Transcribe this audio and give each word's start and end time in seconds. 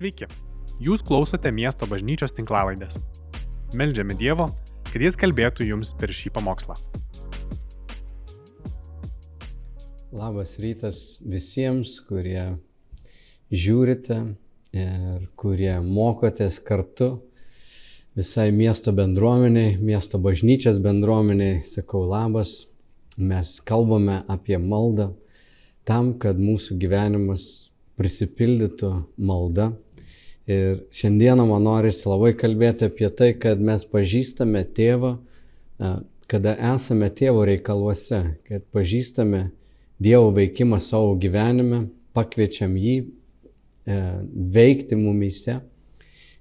Sveiki, 0.00 0.24
jūs 0.80 1.02
klausote 1.04 1.50
miesto 1.52 1.84
bažnyčios 1.84 2.32
tinklavaidės. 2.32 2.94
Meldžiame 3.76 4.14
Dievo, 4.16 4.46
kad 4.88 5.02
Jis 5.04 5.18
kalbėtų 5.20 5.66
jums 5.68 5.90
per 6.00 6.08
šį 6.16 6.32
pamokslą. 6.38 6.72
Labas 10.16 10.54
rytas 10.56 11.02
visiems, 11.20 11.98
kurie 12.08 12.46
žiūrite 13.52 14.18
ir 14.72 15.28
kurie 15.36 15.76
mokotės 15.84 16.62
kartu 16.64 17.12
visai 18.16 18.48
miesto 18.56 18.96
bendruomeniai, 18.96 19.76
miesto 19.84 20.16
bažnyčios 20.16 20.80
bendruomeniai. 20.80 21.60
Sakau 21.68 22.06
labas, 22.08 22.70
mes 23.20 23.58
kalbame 23.68 24.22
apie 24.32 24.56
maldą 24.56 25.12
tam, 25.84 26.14
kad 26.16 26.40
mūsų 26.40 26.80
gyvenimas 26.80 27.50
prisipildytų 28.00 28.94
malda. 29.20 29.74
Ir 30.50 30.80
šiandieną 30.96 31.44
man 31.46 31.62
norisi 31.62 32.08
labai 32.08 32.32
kalbėti 32.38 32.88
apie 32.88 33.10
tai, 33.14 33.30
kad 33.38 33.60
mes 33.62 33.84
pažįstame 33.86 34.64
tėvą, 34.74 35.12
kada 36.30 36.56
esame 36.72 37.10
tėvo 37.14 37.44
reikaluose, 37.46 38.22
kad 38.48 38.66
pažįstame 38.74 39.50
Dievo 40.00 40.30
veikimą 40.32 40.78
savo 40.80 41.12
gyvenime, 41.20 41.82
pakviečiam 42.16 42.72
jį 42.80 42.94
e, 43.04 43.96
veikti 44.54 44.96
mumyse. 44.96 45.58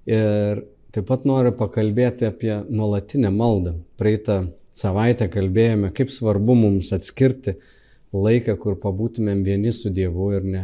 Ir 0.07 0.61
taip 0.95 1.09
pat 1.09 1.25
noriu 1.27 1.51
pakalbėti 1.59 2.29
apie 2.29 2.53
nuolatinę 2.69 3.33
maldą. 3.35 3.75
Praeitą 3.99 4.45
savaitę 4.71 5.27
kalbėjome, 5.33 5.91
kaip 5.91 6.13
svarbu 6.15 6.55
mums 6.55 6.93
atskirti 6.95 7.57
laiką, 8.15 8.55
kur 8.63 8.79
pabūtumėm 8.79 9.43
vieni 9.43 9.75
su 9.75 9.91
Dievu 9.91 10.31
ir 10.37 10.47
ne, 10.47 10.63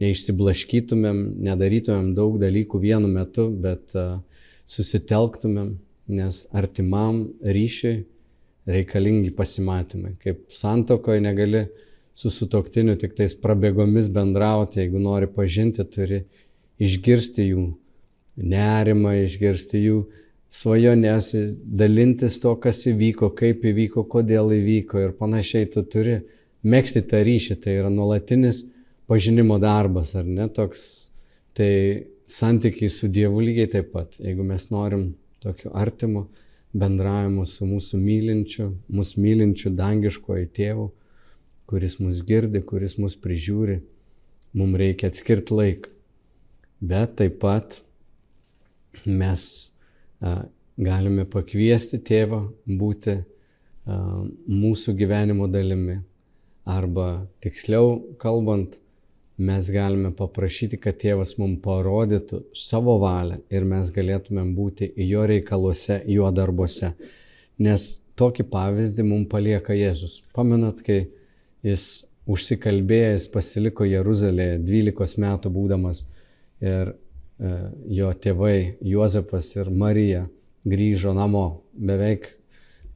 neišsiblaškytumėm, 0.00 1.18
nedarytumėm 1.44 2.14
daug 2.16 2.38
dalykų 2.40 2.80
vienu 2.80 3.10
metu, 3.12 3.48
bet 3.52 3.94
uh, 3.98 4.18
susitelktumėm, 4.70 5.74
nes 6.10 6.44
artimam 6.56 7.24
ryšiui 7.42 8.00
reikalingi 8.70 9.32
pasimatymai. 9.34 10.16
Kaip 10.22 10.46
santokoje 10.54 11.22
negali 11.24 11.64
su 12.14 12.30
sutoktiniu 12.34 12.96
tik 13.00 13.14
tais 13.18 13.34
prabėgomis 13.38 14.10
bendrauti, 14.12 14.82
jeigu 14.82 15.02
nori 15.02 15.30
pažinti, 15.30 15.86
turi 15.86 16.24
išgirsti 16.80 17.46
jų 17.50 17.66
nerimą, 18.50 19.14
išgirsti 19.24 19.84
jų 19.84 20.02
svajonės, 20.50 21.32
dalintis 21.62 22.40
to, 22.42 22.56
kas 22.62 22.82
įvyko, 22.90 23.30
kaip 23.38 23.64
įvyko, 23.70 24.04
kodėl 24.10 24.52
įvyko 24.56 25.06
ir 25.06 25.16
panašiai 25.18 25.70
tu 25.70 25.84
turi 25.86 26.20
mėgsti 26.66 27.04
tą 27.10 27.22
ryšį, 27.26 27.56
tai 27.62 27.78
yra 27.80 27.90
nuolatinis 27.92 28.64
pažinimo 29.10 29.58
darbas, 29.58 30.14
ar 30.14 30.24
ne 30.24 30.46
toks, 30.54 30.82
tai 31.56 32.06
santykiai 32.30 32.92
su 32.94 33.08
Dievu 33.10 33.42
lygiai 33.42 33.70
taip 33.72 33.90
pat. 33.94 34.14
Jeigu 34.22 34.46
mes 34.46 34.68
norim 34.70 35.08
tokio 35.42 35.72
artimo 35.74 36.28
bendravimo 36.70 37.42
su 37.48 37.66
mūsų 37.66 37.98
mylinčiu, 37.98 38.68
mūsų 38.94 39.22
mylinčiu 39.24 39.72
dangiškoju 39.74 40.50
tėvu, 40.54 40.84
kuris 41.70 41.98
mus 41.98 42.20
girdi, 42.26 42.62
kuris 42.66 42.94
mus 43.02 43.16
prižiūri, 43.18 43.80
mums 44.54 44.78
reikia 44.78 45.10
atskirti 45.10 45.58
laiką. 45.58 45.90
Bet 46.80 47.18
taip 47.18 47.40
pat 47.42 47.80
mes 49.04 49.48
a, 50.22 50.46
galime 50.78 51.26
pakviesti 51.28 51.98
tėvą 51.98 52.44
būti 52.78 53.18
a, 53.18 53.24
mūsų 54.46 54.94
gyvenimo 55.02 55.50
dalimi 55.50 55.98
Arba 56.70 57.26
tiksliau 57.42 57.96
kalbant, 58.20 58.76
mes 59.40 59.70
galime 59.72 60.10
paprašyti, 60.16 60.78
kad 60.80 60.98
tėvas 61.00 61.36
mums 61.40 61.62
parodytų 61.64 62.42
savo 62.56 62.98
valią 63.00 63.40
ir 63.52 63.66
mes 63.68 63.90
galėtumėm 63.94 64.52
būti 64.56 64.90
jo 65.06 65.24
reikaluose, 65.28 66.00
jo 66.12 66.28
darbuose. 66.34 66.92
Nes 67.60 67.88
tokį 68.20 68.46
pavyzdį 68.52 69.06
mums 69.06 69.28
palieka 69.32 69.76
Jėzus. 69.76 70.20
Pamenat, 70.36 70.82
kai 70.84 71.06
jis 71.66 72.04
užsikalbėjęs 72.30 73.28
pasiliko 73.32 73.86
Jeruzalėje 73.88 74.58
12 74.66 75.20
metų 75.24 75.52
būdamas 75.54 76.04
ir 76.60 76.92
e, 76.92 77.54
jo 78.00 78.12
tėvai 78.12 78.76
Juozapas 78.84 79.54
ir 79.56 79.72
Marija 79.72 80.26
grįžo 80.68 81.14
namo 81.16 81.46
beveik 81.72 82.28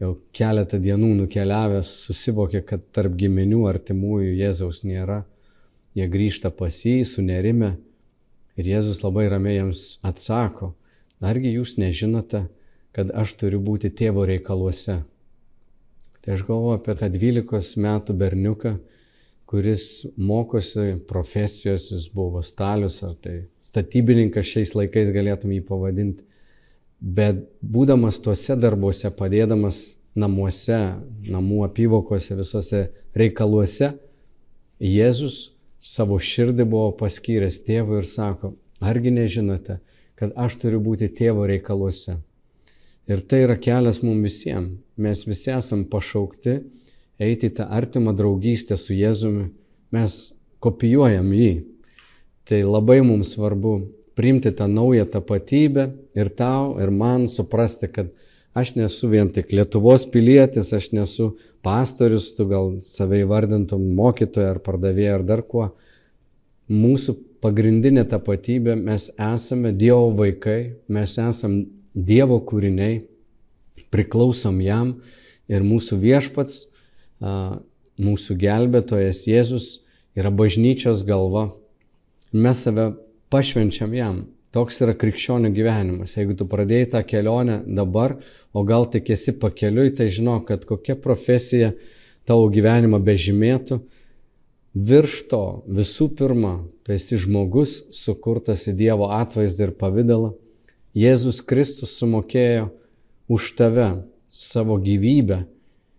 jau 0.00 0.15
keletą 0.37 0.78
dienų 0.83 1.15
nukeliavęs 1.22 1.91
susivokė, 2.09 2.65
kad 2.66 2.84
tarp 2.93 3.15
giminių 3.19 3.65
artimųjų 3.71 4.34
Jėzaus 4.43 4.83
nėra. 4.87 5.22
Jie 5.94 6.06
grįžta 6.10 6.50
pas 6.55 6.75
jį, 6.75 7.05
sunerime 7.06 7.77
ir 8.59 8.71
Jėzus 8.71 9.03
labai 9.05 9.28
ramiai 9.31 9.60
jiems 9.60 9.84
atsako, 10.06 10.72
argi 11.25 11.55
jūs 11.55 11.77
nežinote, 11.78 12.44
kad 12.94 13.10
aš 13.15 13.37
turiu 13.41 13.60
būti 13.62 13.91
tėvo 13.94 14.27
reikaluose. 14.27 15.00
Tai 16.25 16.34
aš 16.34 16.44
galvoju 16.47 16.78
apie 16.78 16.94
tą 16.99 17.09
12 17.15 17.78
metų 17.84 18.16
berniuką, 18.19 18.77
kuris 19.50 20.04
mokosi 20.16 20.94
profesijos, 21.09 21.91
jis 21.93 22.06
buvo 22.10 22.43
stalius 22.43 23.03
ar 23.06 23.15
tai 23.22 23.43
statybininkas 23.66 24.47
šiais 24.50 24.75
laikais 24.75 25.12
galėtum 25.15 25.53
jį 25.54 25.65
pavadinti 25.69 26.25
bet 27.04 27.43
būdamas 27.60 28.19
tuose 28.25 28.56
darbuose, 28.56 29.10
padėdamas 29.12 29.97
namuose, 30.16 30.78
namų 31.28 31.65
apyvokose, 31.69 32.37
visose 32.38 32.88
reikaluose, 33.16 33.94
Jėzus 34.84 35.53
savo 35.84 36.17
širdį 36.17 36.65
buvo 36.69 36.93
paskyręs 37.00 37.61
tėvui 37.67 38.00
ir 38.00 38.09
sako, 38.09 38.55
argi 38.81 39.12
nežinote, 39.12 39.81
kad 40.17 40.33
aš 40.41 40.56
turiu 40.62 40.81
būti 40.84 41.11
tėvo 41.12 41.45
reikaluose. 41.50 42.17
Ir 43.11 43.21
tai 43.28 43.43
yra 43.45 43.59
kelias 43.61 44.00
mums 44.00 44.25
visiems. 44.25 44.78
Mes 44.97 45.25
visi 45.28 45.50
esam 45.53 45.84
pašaukti 45.91 46.55
eiti 47.21 47.50
tą 47.53 47.67
artimą 47.69 48.15
draugystę 48.17 48.78
su 48.81 48.95
Jėzumi. 48.97 49.50
Mes 49.93 50.33
kopijuojam 50.65 51.28
jį. 51.37 51.53
Tai 52.49 52.62
labai 52.65 53.03
mums 53.05 53.34
svarbu 53.34 53.75
priimti 54.16 54.53
tą 54.56 54.69
naują 54.71 55.05
tapatybę 55.11 55.91
ir 56.16 56.31
tau, 56.39 56.78
ir 56.81 56.91
man 56.91 57.28
suprasti, 57.28 57.91
kad 57.93 58.12
aš 58.54 58.75
nesu 58.78 59.10
vien 59.10 59.31
tik 59.34 59.53
Lietuvos 59.53 60.06
pilietis, 60.10 60.72
aš 60.72 60.92
nesu 60.94 61.32
pastorius, 61.65 62.31
tu 62.37 62.47
gal 62.48 62.78
save 62.87 63.22
įvardintum 63.25 63.82
mokytoją 63.98 64.54
ar 64.54 64.60
pardavėją 64.65 65.19
ar 65.19 65.25
dar 65.26 65.42
kuo. 65.47 65.70
Mūsų 66.70 67.16
pagrindinė 67.44 68.06
tapatybė, 68.09 68.76
mes 68.81 69.10
esame 69.20 69.75
Dievo 69.76 70.12
vaikai, 70.16 70.76
mes 70.88 71.19
esame 71.20 71.66
Dievo 71.94 72.38
kūriniai, 72.47 73.03
priklausom 73.94 74.62
jam 74.65 74.94
ir 75.50 75.66
mūsų 75.66 75.98
viešpats, 76.03 76.65
mūsų 78.00 78.36
gelbėtojas 78.41 79.26
Jėzus 79.28 79.66
yra 80.19 80.32
bažnyčios 80.34 81.04
galva. 81.06 81.53
Mes 82.34 82.65
save 82.65 82.94
pašvenčiam 83.31 83.94
jam. 83.94 84.25
Toks 84.54 84.78
yra 84.84 84.94
krikščionių 84.94 85.50
gyvenimas. 85.50 86.12
Jeigu 86.15 86.37
tu 86.38 86.47
pradėjai 86.47 86.92
tą 86.92 87.00
kelionę 87.10 87.56
dabar, 87.66 88.20
o 88.54 88.62
gal 88.62 88.87
tik 88.87 89.10
esi 89.10 89.34
pakeliui, 89.34 89.91
tai 89.98 90.06
žinok, 90.15 90.47
kad 90.53 90.66
kokia 90.69 90.94
profesija 90.94 91.72
tavo 92.28 92.47
gyvenimą 92.54 93.00
bežymėtų, 93.03 93.81
virš 94.75 95.16
to 95.32 95.42
visų 95.66 96.09
pirma, 96.20 96.54
tu 96.87 96.94
esi 96.94 97.19
žmogus, 97.19 97.81
sukurtas 97.91 98.69
į 98.70 98.76
Dievo 98.78 99.10
atvaizdą 99.16 99.69
ir 99.69 99.75
pavydalą. 99.81 100.32
Jėzus 100.94 101.42
Kristus 101.42 101.98
sumokėjo 101.98 102.71
už 103.26 103.50
tave 103.59 103.88
savo 104.31 104.78
gyvybę, 104.78 105.44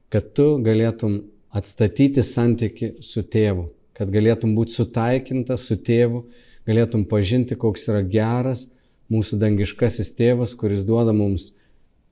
kad 0.07 0.31
tu 0.31 0.53
galėtum 0.63 1.25
atstatyti 1.51 2.23
santyki 2.23 2.93
su 3.03 3.23
tėvu, 3.23 3.67
kad 3.95 4.11
galėtum 4.11 4.55
būti 4.55 4.79
sutaikintas 4.79 5.67
su 5.67 5.75
tėvu 5.75 6.23
galėtum 6.67 7.05
pažinti, 7.09 7.57
koks 7.59 7.87
yra 7.91 8.01
geras 8.01 8.67
mūsų 9.11 9.39
dangiškasis 9.41 10.13
tėvas, 10.17 10.55
kuris 10.57 10.85
duoda 10.87 11.13
mums 11.13 11.51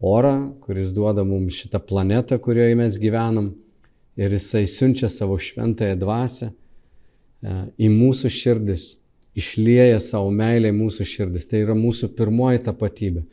orą, 0.04 0.54
kuris 0.62 0.94
duoda 0.94 1.24
mums 1.26 1.58
šitą 1.58 1.82
planetą, 1.82 2.40
kurioje 2.42 2.78
mes 2.78 2.98
gyvenam. 3.02 3.54
Ir 4.20 4.30
jisai 4.36 4.68
siunčia 4.70 5.08
savo 5.10 5.40
šventąją 5.42 5.96
dvasę 5.98 6.52
e, 6.52 7.54
į 7.82 7.88
mūsų 7.90 8.30
širdis, 8.30 8.92
išlieja 9.34 9.98
savo 10.04 10.30
meilę 10.30 10.70
į 10.70 10.76
mūsų 10.78 11.08
širdis. 11.10 11.48
Tai 11.50 11.64
yra 11.64 11.74
mūsų 11.78 12.12
pirmoji 12.14 12.62
tapatybė. 12.68 13.24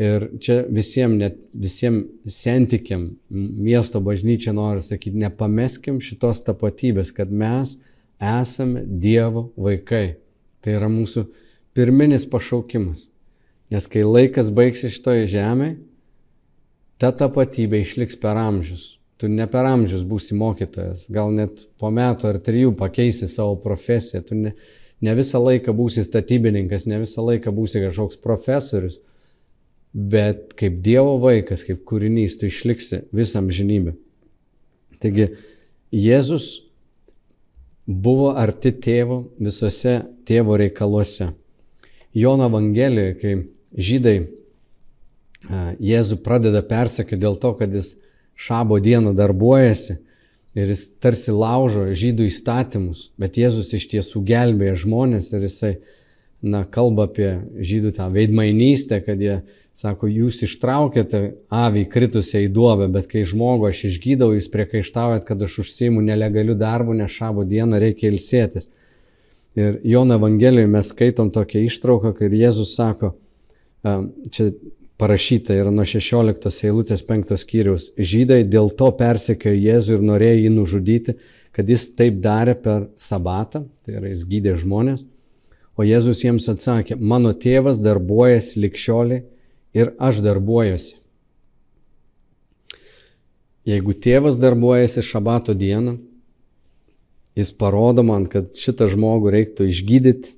Ir 0.00 0.28
čia 0.40 0.62
visiems, 0.70 1.18
net 1.18 1.58
visiems 1.58 2.30
sentikiam, 2.32 3.08
miesto 3.28 4.00
bažnyčia 4.00 4.54
nori 4.56 4.80
sakyti, 4.84 5.18
nepameskim 5.20 5.98
šitos 6.00 6.44
tapatybės, 6.46 7.10
kad 7.12 7.28
mes 7.28 7.74
esame 8.16 8.86
Dievo 8.86 9.50
vaikai. 9.58 10.14
Tai 10.60 10.76
yra 10.76 10.90
mūsų 10.92 11.26
pirminis 11.76 12.26
pašaukimas. 12.28 13.08
Nes 13.70 13.86
kai 13.90 14.02
laikas 14.04 14.50
baigsis 14.52 14.96
šitoje 14.96 15.28
žemėje, 15.30 15.78
ta 17.00 17.12
tapatybė 17.16 17.80
išliks 17.84 18.18
per 18.20 18.40
amžius. 18.40 18.98
Tu 19.20 19.28
ne 19.28 19.44
per 19.48 19.68
amžius 19.68 20.02
būsi 20.08 20.36
mokytojas, 20.36 21.04
gal 21.12 21.32
net 21.32 21.66
po 21.80 21.90
metų 21.92 22.30
ar 22.30 22.38
trijų 22.40 22.72
pakeisi 22.76 23.28
savo 23.28 23.58
profesiją, 23.60 24.22
tu 24.24 24.36
ne, 24.36 24.54
Ne 25.00 25.14
visą 25.16 25.40
laiką 25.40 25.72
būsi 25.76 26.04
statybininkas, 26.04 26.84
ne 26.88 27.00
visą 27.00 27.24
laiką 27.24 27.52
būsi 27.56 27.80
kažkoks 27.80 28.20
profesorius, 28.20 28.98
bet 29.92 30.52
kaip 30.60 30.82
Dievo 30.84 31.16
vaikas, 31.22 31.64
kaip 31.64 31.86
kūrinys, 31.88 32.36
tu 32.38 32.50
išliksi 32.50 33.06
visam 33.16 33.48
žinybę. 33.48 33.96
Taigi 35.00 35.30
Jėzus 35.96 36.50
buvo 37.90 38.30
arti 38.38 38.70
tėvo 38.72 39.24
visose 39.42 40.00
tėvo 40.28 40.56
reikaluose. 40.60 41.32
Jono 42.14 42.46
Evangelijoje, 42.50 43.16
kai 43.20 43.34
žydai 43.74 44.18
Jėzų 45.80 46.18
pradeda 46.20 46.60
persekio 46.66 47.16
dėl 47.18 47.38
to, 47.40 47.54
kad 47.56 47.72
jis 47.74 47.94
šabo 48.36 48.76
dieną 48.82 49.14
darbuojasi 49.16 49.96
ir 50.58 50.72
jis 50.72 50.84
tarsi 51.00 51.32
laužo 51.32 51.86
žydų 51.96 52.26
įstatymus, 52.28 53.08
bet 53.18 53.38
Jėzus 53.40 53.72
iš 53.76 53.86
tiesų 53.94 54.22
gelbėja 54.26 54.76
žmonės 54.84 55.30
ir 55.32 55.46
jisai, 55.46 55.72
na, 56.42 56.64
kalba 56.64 57.06
apie 57.08 57.30
žydų 57.60 57.92
tą 57.96 58.08
veidmainystę, 58.14 59.00
kad 59.04 59.20
jie 59.20 59.40
sako, 59.80 60.08
jūs 60.10 60.42
ištraukėte 60.44 61.22
avį 61.52 61.86
kritusią 61.92 62.44
į 62.46 62.50
duobę, 62.56 62.88
bet 62.92 63.08
kai 63.10 63.24
žmogų 63.28 63.70
aš 63.70 63.84
išgydau, 63.90 64.32
jūs 64.36 64.50
priekaištaujat, 64.52 65.24
kad 65.28 65.40
aš 65.46 65.60
užsiimu 65.64 66.02
nelegaliu 66.04 66.56
darbu, 66.58 66.96
nes 66.96 67.12
šabo 67.12 67.46
dieną 67.48 67.80
reikia 67.80 68.10
ilsėtis. 68.10 68.68
Ir 69.58 69.80
Jono 69.84 70.18
Evangelijoje 70.20 70.70
mes 70.70 70.92
skaitom 70.92 71.32
tokią 71.34 71.64
ištrauką, 71.66 72.12
kai 72.16 72.28
Jėzus 72.30 72.74
sako, 72.76 73.14
čia 74.30 74.50
parašyta 75.00 75.56
yra 75.56 75.72
nuo 75.72 75.86
16 75.88 76.68
eilutės 76.68 77.02
5 77.08 77.36
skyriaus. 77.40 77.88
Žydai 77.96 78.42
dėl 78.48 78.68
to 78.76 78.90
persekiojo 78.96 79.56
Jėzų 79.56 79.96
ir 79.96 80.04
norėjo 80.12 80.42
jį 80.42 80.50
nužudyti, 80.54 81.16
kad 81.56 81.72
jis 81.72 81.88
taip 81.96 82.20
darė 82.22 82.54
per 82.60 82.90
sabatą, 83.00 83.64
tai 83.84 83.96
yra 83.98 84.12
jis 84.12 84.26
gydė 84.28 84.54
žmonės. 84.60 85.06
O 85.80 85.84
Jėzus 85.86 86.20
jiems 86.20 86.44
atsakė, 86.52 86.98
mano 87.00 87.30
tėvas 87.32 87.78
darbuojasi 87.80 88.60
likščioliai 88.60 89.22
ir 89.72 89.94
aš 89.96 90.18
darbuojuosi. 90.26 90.98
Jeigu 93.70 93.94
tėvas 93.96 94.36
darbuojasi 94.42 95.04
šabato 95.06 95.54
dieną, 95.56 95.94
jis 97.38 97.54
parodo 97.56 98.04
man, 98.04 98.26
kad 98.28 98.52
šitą 98.60 98.90
žmogų 98.92 99.32
reiktų 99.32 99.70
išgydyti, 99.70 100.34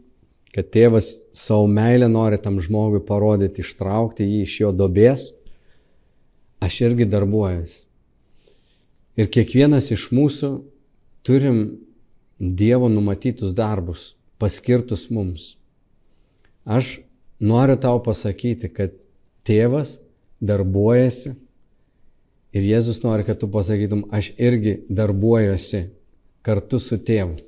kad 0.55 0.71
tėvas 0.71 1.11
savo 1.35 1.67
meilę 1.67 2.07
nori 2.13 2.39
tam 2.39 2.61
žmogui 2.63 3.03
parodyti, 3.03 3.65
ištraukti 3.65 4.29
jį 4.29 4.41
iš 4.47 4.57
jo 4.63 4.73
dobės, 4.77 5.31
aš 6.63 6.83
irgi 6.87 7.09
darbuojuosi. 7.11 7.81
Ir 9.19 9.33
kiekvienas 9.33 9.91
iš 9.91 10.11
mūsų 10.15 10.59
turim 11.27 11.65
Dievo 12.43 12.89
numatytus 12.91 13.53
darbus, 13.55 14.13
paskirtus 14.43 15.07
mums. 15.15 15.53
Aš 16.67 16.99
noriu 17.39 17.79
tau 17.79 18.03
pasakyti, 18.03 18.71
kad 18.75 18.95
tėvas 19.47 19.97
darbuojasi 20.43 21.37
ir 22.53 22.69
Jėzus 22.69 23.01
nori, 23.07 23.25
kad 23.27 23.39
tu 23.39 23.49
pasakytum, 23.51 24.09
aš 24.11 24.33
irgi 24.37 24.81
darbuojuosi 24.91 25.87
kartu 26.43 26.83
su 26.83 26.99
tėvu. 26.99 27.39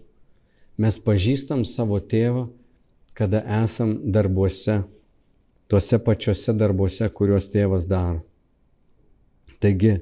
Mes 0.78 0.98
pažįstam 1.02 1.66
savo 1.68 1.98
tėvą 2.00 2.48
kada 3.14 3.42
esam 3.62 3.94
darbuose, 4.04 4.82
tuose 5.70 5.98
pačiuose 6.02 6.54
darbuose, 6.58 7.08
kuriuos 7.14 7.46
tėvas 7.52 7.86
daro. 7.88 8.24
Taigi, 9.62 9.94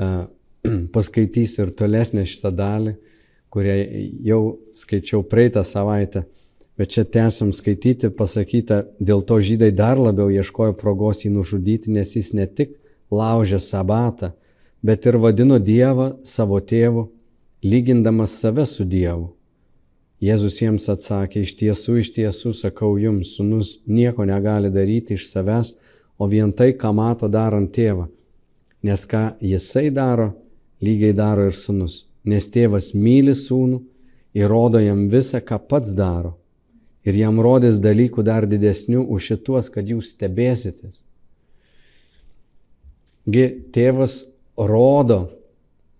paskaitysiu 0.94 1.64
ir 1.64 1.72
tolesnę 1.76 2.26
šitą 2.28 2.52
dalį, 2.52 2.94
kurią 3.50 3.76
jau 4.26 4.42
skaičiau 4.78 5.24
praeitą 5.26 5.64
savaitę, 5.66 6.24
bet 6.78 6.94
čia 6.94 7.04
tęsiam 7.04 7.50
skaityti, 7.52 8.12
pasakyta, 8.16 8.84
dėl 9.02 9.24
to 9.26 9.40
žydai 9.42 9.72
dar 9.76 9.98
labiau 10.00 10.30
ieškojo 10.32 10.76
progos 10.78 11.24
jį 11.24 11.34
nužudyti, 11.34 11.92
nes 11.92 12.14
jis 12.16 12.32
ne 12.36 12.46
tik 12.46 12.76
laužė 13.10 13.58
sabatą, 13.60 14.32
bet 14.82 15.06
ir 15.06 15.18
vadino 15.20 15.58
Dievą 15.58 16.14
savo 16.24 16.60
tėvu, 16.60 17.10
lygindamas 17.62 18.38
save 18.40 18.64
su 18.66 18.86
Dievu. 18.88 19.34
Jėzus 20.20 20.58
jiems 20.60 20.84
atsakė, 20.92 21.42
iš 21.44 21.54
tiesų, 21.56 21.96
iš 22.02 22.10
tiesų 22.16 22.52
sakau 22.56 22.94
jums, 23.00 23.34
sunus 23.38 23.78
nieko 23.88 24.26
negali 24.28 24.68
daryti 24.72 25.16
iš 25.16 25.30
savęs, 25.30 25.72
o 26.20 26.28
vien 26.28 26.52
tai, 26.52 26.74
ką 26.76 26.92
mato 26.92 27.28
darant 27.28 27.72
tėvą. 27.72 28.04
Nes 28.84 29.06
ką 29.08 29.40
jisai 29.40 29.88
daro, 29.88 30.34
lygiai 30.84 31.16
daro 31.16 31.48
ir 31.48 31.56
sunus. 31.56 32.04
Nes 32.24 32.48
tėvas 32.52 32.92
myli 32.94 33.34
sūnų 33.36 33.80
ir 34.36 34.50
rodo 34.50 34.80
jam 34.82 35.08
visą, 35.12 35.40
ką 35.40 35.58
pats 35.68 35.94
daro. 35.96 36.36
Ir 37.04 37.16
jam 37.16 37.40
rodys 37.40 37.80
dalykų 37.80 38.22
dar 38.26 38.44
didesnių 38.46 39.06
už 39.08 39.32
šituos, 39.32 39.70
kad 39.72 39.88
jūs 39.88 40.12
stebėsitės. 40.14 41.00
Gi 43.30 43.46
tėvas 43.72 44.24
rodo 44.56 45.30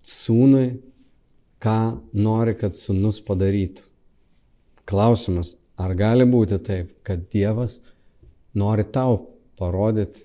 sūnui, 0.05 0.81
ką 1.61 2.01
nori, 2.17 2.57
kad 2.57 2.77
sūnus 2.77 3.21
padarytų. 3.25 3.85
Klausimas, 4.89 5.55
ar 5.79 5.95
gali 5.95 6.27
būti 6.27 6.59
taip, 6.65 6.93
kad 7.07 7.29
Dievas 7.31 7.79
nori 8.59 8.85
tau 8.85 9.21
parodyti, 9.61 10.25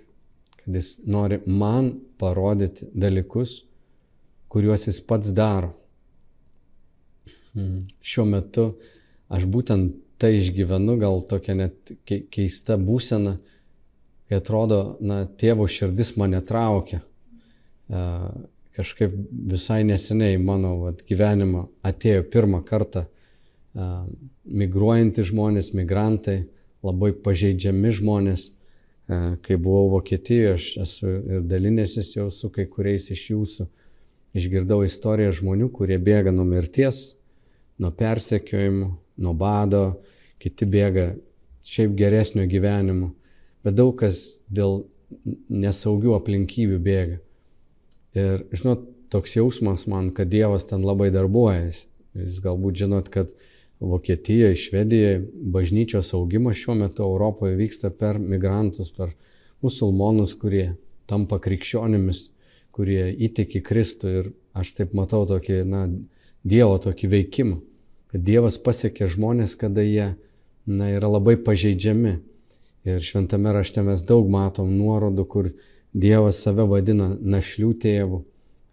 kad 0.57 0.75
Jis 0.75 0.95
nori 1.06 1.41
man 1.45 1.91
parodyti 2.19 2.88
dalykus, 2.95 3.59
kuriuos 4.50 4.88
Jis 4.89 5.01
pats 5.06 5.33
daro. 5.36 5.74
Hmm. 7.56 7.86
Šiuo 8.04 8.25
metu 8.28 8.66
aš 9.31 9.48
būtent 9.48 9.96
tai 10.19 10.38
išgyvenu, 10.40 10.98
gal 11.00 11.22
tokia 11.28 11.56
net 11.57 11.94
keista 12.06 12.78
būsena, 12.80 13.38
kai 14.30 14.40
atrodo, 14.40 14.98
na, 15.04 15.24
tėvo 15.25 15.68
širdis 15.69 16.16
mane 16.19 16.42
traukia. 16.46 17.02
Kažkaip 18.75 19.13
visai 19.52 19.84
neseniai 19.88 20.40
mano 20.42 20.75
vat, 20.81 21.04
gyvenimą 21.07 21.66
atėjo 21.86 22.25
pirmą 22.31 22.63
kartą 22.68 23.06
migruojantys 24.46 25.31
žmonės, 25.31 25.72
migrantai, 25.75 26.46
labai 26.86 27.12
pažeidžiami 27.25 27.92
žmonės. 28.00 28.50
Kai 29.06 29.58
buvau 29.62 29.92
Vokietijoje, 29.94 30.54
aš 30.56 30.68
esu 30.81 31.12
ir 31.36 31.44
dalinęsis 31.46 32.16
jau 32.16 32.31
su 32.34 32.50
kai 32.50 32.66
kuriais 32.66 33.12
iš 33.13 33.28
jūsų. 33.36 33.68
Išgirdau 34.36 34.81
istoriją 34.84 35.36
žmonių, 35.38 35.69
kurie 35.72 36.00
bėga 36.01 36.34
nuo 36.34 36.44
mirties, 36.48 37.13
nuo 37.81 37.92
persekiojimų, 37.95 38.89
nuo 39.24 39.33
bado, 39.38 39.86
kiti 40.42 40.68
bėga 40.69 41.13
šiaip 41.66 41.95
geresnio 41.98 42.45
gyvenimo, 42.50 43.12
bet 43.66 43.77
daug 43.77 43.96
kas 44.00 44.41
dėl 44.51 44.84
nesaugių 45.50 46.15
aplinkybių 46.17 46.79
bėga. 46.86 47.20
Ir 48.15 48.46
žinot, 48.55 48.86
toks 49.12 49.36
jausmas 49.38 49.86
man, 49.91 50.12
kad 50.15 50.29
Dievas 50.32 50.67
ten 50.70 50.86
labai 50.86 51.12
darbuojasi. 51.13 51.86
Jūs 52.15 52.39
galbūt 52.44 52.79
žinot, 52.79 53.10
kad 53.12 53.32
Vokietijoje, 53.84 54.55
Švedijoje 54.55 55.17
bažnyčios 55.51 56.13
augimas 56.15 56.58
šiuo 56.58 56.77
metu 56.79 57.03
Europoje 57.03 57.58
vyksta 57.60 57.91
per 57.91 58.20
migrantus, 58.20 58.94
per 58.96 59.12
musulmonus, 59.65 60.34
kurie 60.39 60.77
tampa 61.10 61.41
krikščionimis, 61.44 62.29
kurie 62.75 63.10
įtiki 63.27 63.62
Kristų 63.65 64.13
ir 64.20 64.32
aš 64.55 64.72
taip 64.77 64.96
matau 64.96 65.25
tokį, 65.27 65.60
na, 65.67 65.86
Dievo 66.46 66.78
tokį 66.82 67.10
veikimą, 67.12 67.58
kad 68.14 68.24
Dievas 68.25 68.60
pasiekia 68.62 69.10
žmonės, 69.12 69.58
kada 69.58 69.84
jie, 69.86 70.14
na, 70.70 70.92
yra 70.94 71.10
labai 71.10 71.36
pažeidžiami. 71.42 72.20
Ir 72.86 73.02
šventame 73.02 73.50
rašte 73.56 73.82
mes 73.82 74.04
daug 74.06 74.30
matom 74.30 74.70
nuorodų, 74.78 75.25
kur 75.25 75.50
Dievas 75.92 76.44
save 76.46 76.68
vadina 76.70 77.16
našlių 77.18 77.72
tėvų, 77.82 78.20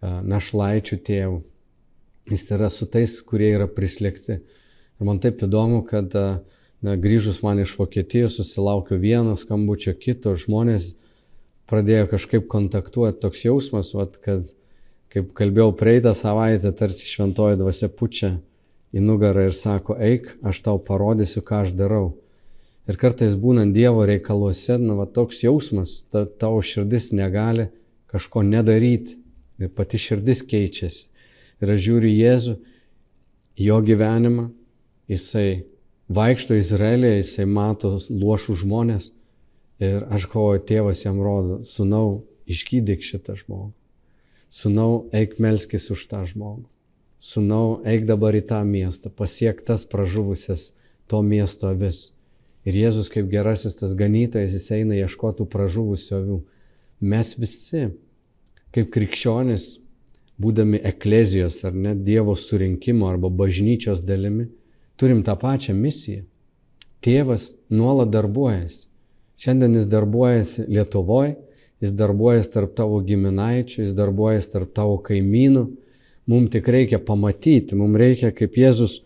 našlaičių 0.03 0.99
tėvų. 1.07 1.39
Jis 2.29 2.51
yra 2.55 2.69
su 2.69 2.85
tais, 2.87 3.17
kurie 3.25 3.49
yra 3.55 3.65
prislėgti 3.67 4.37
Ir 5.03 5.07
man 5.09 5.19
taip 5.19 5.41
įdomu, 5.43 5.81
kad 5.83 6.13
na, 6.15 6.93
grįžus 6.95 7.41
man 7.43 7.59
iš 7.59 7.73
Vokietijos 7.75 8.37
susilaukiu 8.39 8.95
vieno 9.01 9.33
skambučio, 9.39 9.91
kito 9.99 10.31
žmonės 10.39 10.93
pradėjo 11.67 12.09
kažkaip 12.13 12.45
kontaktuoti, 12.51 13.19
toks 13.23 13.43
jausmas, 13.43 13.93
vat, 13.97 14.19
kad 14.23 14.51
kaip 15.13 15.29
kalbėjau 15.37 15.75
praeitą 15.77 16.15
savaitę, 16.17 16.71
tarsi 16.73 17.05
šventoji 17.05 17.59
dvasia 17.59 17.89
pučia 17.89 18.33
į 18.93 19.01
nugarą 19.05 19.47
ir 19.47 19.55
sako, 19.57 19.97
eik, 20.01 20.31
aš 20.45 20.61
tau 20.65 20.79
parodysiu, 20.81 21.43
ką 21.45 21.63
aš 21.63 21.73
darau. 21.77 22.15
Ir 22.89 22.97
kartais 22.99 23.37
būnant 23.39 23.73
Dievo 23.75 24.03
reikaluose, 24.09 24.75
na, 24.81 24.97
va, 24.97 25.05
toks 25.07 25.43
jausmas, 25.45 26.01
ta, 26.11 26.25
tavo 26.25 26.59
širdis 26.65 27.11
negali 27.15 27.69
kažko 28.11 28.43
nedaryti. 28.43 29.19
Ir 29.61 29.69
pati 29.69 29.99
širdis 30.01 30.41
keičiasi. 30.49 31.05
Ir 31.61 31.71
aš 31.75 31.83
žiūriu 31.85 32.09
Jėzų, 32.09 32.55
jo 33.63 33.77
gyvenimą, 33.85 34.47
jisai 35.07 35.63
vaikšto 36.11 36.57
Izraelėje, 36.57 37.21
jisai 37.21 37.45
mato 37.47 37.93
luošų 38.09 38.57
žmonės 38.65 39.11
ir 39.83 40.03
aš 40.13 40.27
kovoju, 40.31 40.65
tėvas 40.67 41.05
jam 41.05 41.21
rodo, 41.23 41.61
sunau, 41.69 42.25
išgydyk 42.49 43.05
šitą 43.05 43.37
žmogų. 43.39 43.71
Sunau, 44.53 45.07
eik 45.09 45.39
melskis 45.41 45.89
už 45.89 46.05
tą 46.11 46.21
žmogų. 46.29 46.67
Sunau, 47.23 47.79
eik 47.89 48.03
dabar 48.05 48.35
į 48.37 48.43
tą 48.51 48.59
miestą, 48.67 49.09
pasiek 49.09 49.61
tas 49.65 49.81
pražuvusias 49.89 50.73
to 51.09 51.23
miesto 51.25 51.71
avis. 51.71 52.11
Ir 52.67 52.77
Jėzus 52.77 53.09
kaip 53.11 53.31
gerasis 53.31 53.79
tas 53.79 53.95
ganytojas, 53.97 54.53
jis 54.53 54.69
eina 54.75 54.99
ieškotų 54.99 55.47
pražuvusių 55.49 56.13
avių. 56.19 56.37
Mes 57.01 57.33
visi, 57.39 57.87
kaip 58.75 58.91
krikščionis, 58.93 59.65
būdami 60.37 60.83
eklezijos 60.85 61.57
ar 61.65 61.73
net 61.73 62.03
Dievo 62.05 62.35
surinkimo 62.37 63.09
arba 63.09 63.31
bažnyčios 63.33 64.03
dalimi, 64.05 64.51
turim 65.01 65.23
tą 65.25 65.33
pačią 65.39 65.73
misiją. 65.73 66.27
Tėvas 67.03 67.49
nuolat 67.73 68.13
darbuojasi. 68.13 68.85
Šiandien 69.41 69.79
jis 69.79 69.89
darbuojasi 69.91 70.67
Lietuvoje, 70.69 71.33
jis 71.83 71.93
darbuojasi 71.99 72.51
tarp 72.53 72.75
tavo 72.77 73.01
giminaičių, 73.03 73.81
jis 73.83 73.95
darbuojasi 73.97 74.51
tarp 74.55 74.73
tavo 74.75 74.97
kaimynų. 75.03 75.65
Mums 76.31 76.53
tik 76.53 76.69
reikia 76.71 77.01
pamatyti, 77.03 77.75
mums 77.75 77.99
reikia, 77.99 78.31
kaip 78.31 78.55
Jėzus 78.55 79.01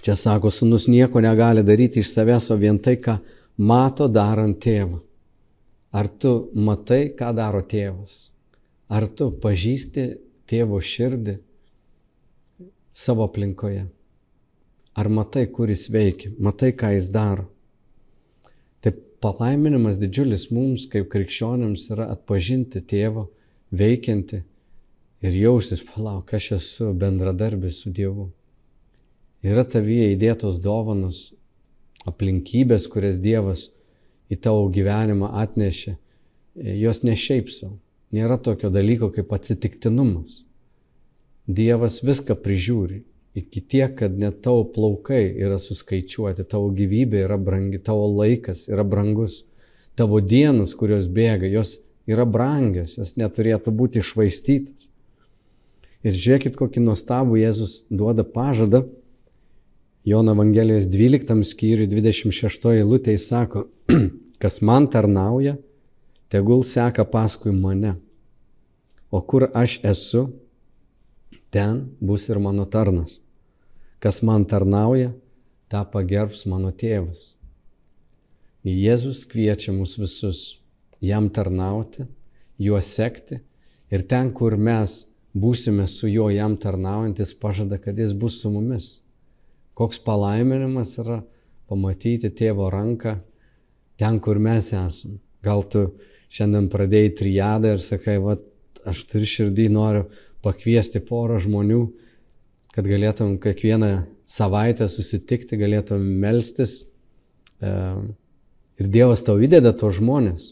čia 0.00 0.16
sako, 0.16 0.50
sunus 0.52 0.88
nieko 0.88 1.20
negali 1.24 1.64
daryti 1.64 2.00
iš 2.00 2.12
savęs, 2.12 2.50
o 2.52 2.58
vien 2.60 2.78
tai, 2.78 2.98
ką 3.00 3.18
mato 3.56 4.08
darant 4.08 4.58
tėvą. 4.60 5.00
Ar 5.92 6.08
tu 6.08 6.48
matai, 6.56 7.12
ką 7.16 7.32
daro 7.36 7.60
tėvas? 7.68 8.30
Ar 8.88 9.08
tu 9.08 9.28
pažįsti 9.42 10.06
tėvo 10.48 10.80
širdį 10.80 11.38
savo 12.92 13.26
aplinkoje? 13.28 13.86
Ar 14.96 15.08
matai, 15.08 15.46
kur 15.52 15.72
jis 15.72 15.88
veikia, 15.92 16.32
matai, 16.40 16.72
ką 16.76 16.94
jis 16.96 17.08
daro? 17.12 17.51
Palaiminimas 19.22 20.00
didžiulis 20.00 20.48
mums, 20.50 20.88
kaip 20.90 21.06
krikščionėms, 21.12 21.84
yra 21.94 22.08
atpažinti 22.16 22.82
tėvo 22.82 23.28
veikianti 23.70 24.40
ir 25.22 25.36
jausis, 25.38 25.84
palauk, 25.86 26.32
aš 26.34 26.48
esu 26.58 26.90
bendradarbis 26.98 27.84
su 27.84 27.92
Dievu. 27.94 28.32
Yra 29.46 29.62
tavyje 29.62 30.10
įdėtos 30.16 30.58
dovanos, 30.62 31.30
aplinkybės, 32.06 32.88
kurias 32.90 33.20
Dievas 33.22 33.68
į 34.30 34.40
tavo 34.42 34.66
gyvenimą 34.74 35.30
atnešė, 35.44 35.96
jos 36.82 37.02
ne 37.06 37.14
šiaip 37.18 37.50
savo. 37.50 37.76
Nėra 38.12 38.36
tokio 38.42 38.68
dalyko 38.74 39.08
kaip 39.14 39.30
atsitiktinumas. 39.32 40.42
Dievas 41.46 42.02
viską 42.04 42.36
prižiūri. 42.42 43.00
Iki 43.34 43.60
tiek, 43.64 43.94
kad 43.96 44.18
net 44.20 44.42
tavo 44.44 44.66
plaukai 44.74 45.24
yra 45.40 45.56
suskaičiuoti, 45.60 46.44
tavo 46.44 46.68
gyvybė 46.76 47.22
yra 47.24 47.38
brangi, 47.40 47.80
tavo 47.80 48.04
laikas 48.10 48.66
yra 48.68 48.84
brangus, 48.84 49.38
tavo 49.96 50.20
dienos, 50.20 50.74
kurios 50.76 51.08
bėga, 51.08 51.48
jos 51.48 51.78
yra 52.08 52.26
brangios, 52.28 52.98
jos 53.00 53.14
neturėtų 53.16 53.72
būti 53.72 54.02
išvaistytos. 54.02 54.88
Ir 56.02 56.18
žiūrėkit, 56.18 56.58
kokį 56.58 56.82
nuostabų 56.82 57.38
Jėzus 57.38 57.84
duoda 57.88 58.26
pažadą. 58.26 58.82
Jono 60.04 60.34
Evangelijos 60.34 60.88
12 60.90 61.46
skyriui 61.46 61.86
26 61.86 62.68
eilutė 62.74 63.14
jis 63.14 63.28
sako, 63.30 63.68
kas 64.42 64.58
man 64.66 64.90
tarnauja, 64.90 65.54
tegul 66.28 66.66
seka 66.66 67.06
paskui 67.06 67.54
mane. 67.54 67.94
O 69.14 69.22
kur 69.22 69.46
aš 69.54 69.78
esu, 69.86 70.26
ten 71.54 71.84
bus 72.00 72.26
ir 72.28 72.42
mano 72.42 72.66
tarnas. 72.66 73.21
Kas 74.02 74.18
man 74.26 74.44
tarnauja, 74.50 75.12
tą 75.70 75.84
pagerbs 75.92 76.42
mano 76.50 76.72
tėvas. 76.74 77.36
Jėzus 78.66 79.22
kviečia 79.30 79.72
mus 79.74 79.94
visus 79.98 80.40
jam 81.02 81.28
tarnauti, 81.30 82.08
juo 82.58 82.80
sekti 82.82 83.40
ir 83.94 84.04
ten, 84.10 84.30
kur 84.34 84.56
mes 84.58 85.04
būsime 85.34 85.86
su 85.86 86.10
juo 86.10 86.28
jam 86.34 86.56
tarnaujantis, 86.60 87.34
pažada, 87.38 87.78
kad 87.78 87.98
jis 87.98 88.14
bus 88.14 88.40
su 88.42 88.50
mumis. 88.50 89.00
Koks 89.78 90.02
palaiminimas 90.04 90.98
yra 91.00 91.22
pamatyti 91.70 92.30
tėvo 92.30 92.68
ranką 92.74 93.16
ten, 93.98 94.18
kur 94.20 94.38
mes 94.42 94.72
esame. 94.74 95.18
Gal 95.42 95.64
tu 95.70 95.86
šiandien 96.32 96.68
pradėjai 96.72 97.14
triadą 97.22 97.76
ir 97.76 97.82
sakai, 97.82 98.18
va, 98.22 98.36
aš 98.88 99.06
turiu 99.10 99.30
širdį, 99.30 99.68
noriu 99.72 100.04
pakviesti 100.44 101.02
porą 101.06 101.40
žmonių, 101.42 101.82
kad 102.72 102.88
galėtum 102.88 103.36
kiekvieną 103.42 103.92
savaitę 104.28 104.88
susitikti, 104.88 105.58
galėtum 105.60 106.02
melstis. 106.22 106.82
E, 107.60 107.72
ir 108.80 108.88
Dievas 108.92 109.24
tau 109.26 109.36
įdeda 109.42 109.74
tos 109.76 109.98
žmonės 110.00 110.48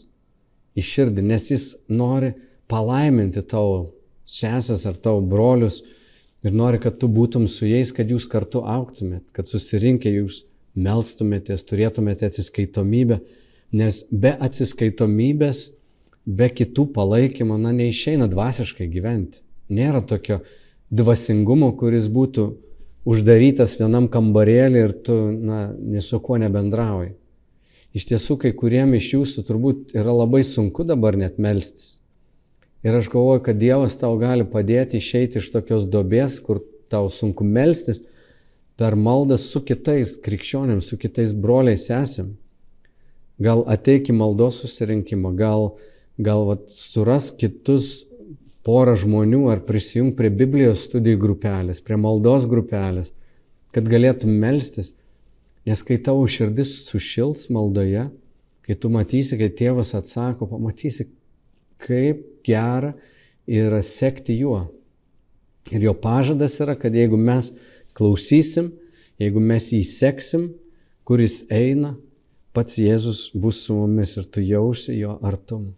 į 0.77 0.85
širdį, 0.85 1.25
nes 1.31 1.49
Jis 1.51 1.65
nori 1.91 2.33
palaiminti 2.71 3.43
tavo 3.43 3.89
sesės 4.29 4.85
ar 4.87 4.99
tavo 5.01 5.23
brolius 5.25 5.81
ir 6.45 6.55
nori, 6.55 6.79
kad 6.81 6.97
tu 7.01 7.09
būtum 7.11 7.47
su 7.51 7.67
jais, 7.67 7.91
kad 7.93 8.09
jūs 8.09 8.27
kartu 8.29 8.63
auktumėt, 8.63 9.27
kad 9.35 9.49
susirinkę 9.49 10.13
jūs 10.13 10.45
melstumėtės, 10.79 11.65
turėtumėte 11.67 12.29
atsiskaitomybę, 12.29 13.19
nes 13.75 14.01
be 14.11 14.31
atsiskaitomybės 14.39 15.65
be 16.25 16.47
kitų 16.53 16.87
palaikymo, 16.95 17.57
na, 17.59 17.73
neišeina 17.75 18.29
dvasiškai 18.31 18.87
gyventi. 18.91 19.41
Nėra 19.71 20.03
tokio 20.05 20.41
dvasingumo, 20.91 21.71
kuris 21.79 22.09
būtų 22.11 22.47
uždarytas 23.07 23.77
vienam 23.79 24.07
kambarėlį 24.11 24.83
ir 24.85 24.93
tu, 25.05 25.15
na, 25.31 25.71
nesu 25.73 26.19
kuo 26.23 26.37
nebendrauji. 26.41 27.15
Iš 27.97 28.07
tiesų, 28.11 28.37
kai 28.43 28.51
kuriem 28.55 28.93
iš 28.95 29.09
jūsų 29.15 29.43
turbūt 29.47 29.95
yra 29.97 30.13
labai 30.15 30.43
sunku 30.47 30.85
dabar 30.87 31.17
net 31.19 31.39
melstis. 31.41 31.97
Ir 32.85 32.95
aš 32.97 33.11
galvoju, 33.13 33.43
kad 33.45 33.59
Dievas 33.61 33.97
tau 33.99 34.15
gali 34.21 34.45
padėti 34.47 35.01
išeiti 35.01 35.41
iš 35.41 35.51
tokios 35.53 35.85
dobės, 35.91 36.39
kur 36.41 36.63
tau 36.89 37.11
sunku 37.13 37.45
melstis 37.45 38.01
per 38.79 38.95
maldą 38.97 39.37
su 39.37 39.61
kitais 39.61 40.15
krikščionėms, 40.23 40.87
su 40.87 40.97
kitais 40.97 41.35
broliais 41.35 41.89
esam. 41.93 42.35
Gal 43.41 43.65
ateik 43.69 44.09
į 44.09 44.15
maldos 44.17 44.61
susirinkimą, 44.63 45.35
gal 45.37 45.71
gal 46.21 46.45
vat, 46.47 46.69
suras 46.69 47.31
kitus 47.37 48.05
porą 48.65 48.95
žmonių 48.99 49.45
ar 49.51 49.63
prisijung 49.65 50.13
prie 50.17 50.29
Biblijos 50.29 50.85
studijų 50.87 51.19
grupelės, 51.21 51.81
prie 51.81 51.97
maldos 51.97 52.47
grupelės, 52.49 53.11
kad 53.73 53.87
galėtum 53.89 54.33
melstis. 54.41 54.93
Nes 55.65 55.83
kai 55.85 55.99
tavo 56.01 56.25
širdis 56.29 56.73
sušils 56.87 57.47
maldoje, 57.53 58.07
kai 58.65 58.77
tu 58.77 58.89
matysi, 58.93 59.37
kai 59.37 59.51
tėvas 59.53 59.93
atsako, 59.97 60.47
pamatysi, 60.49 61.07
kaip 61.81 62.23
gera 62.45 62.93
yra 63.49 63.81
sekti 63.85 64.37
juo. 64.39 64.63
Ir 65.69 65.85
jo 65.85 65.93
pažadas 65.97 66.57
yra, 66.63 66.75
kad 66.77 66.95
jeigu 66.97 67.17
mes 67.17 67.51
klausysim, 67.97 68.71
jeigu 69.21 69.41
mes 69.43 69.69
jį 69.73 69.83
seksim, 69.85 70.47
kuris 71.05 71.43
eina, 71.53 71.93
pats 72.55 72.79
Jėzus 72.81 73.29
bus 73.37 73.61
su 73.65 73.77
mumis 73.77 74.17
ir 74.17 74.25
tu 74.33 74.41
jausi 74.43 74.97
jo 74.97 75.17
artumą. 75.21 75.75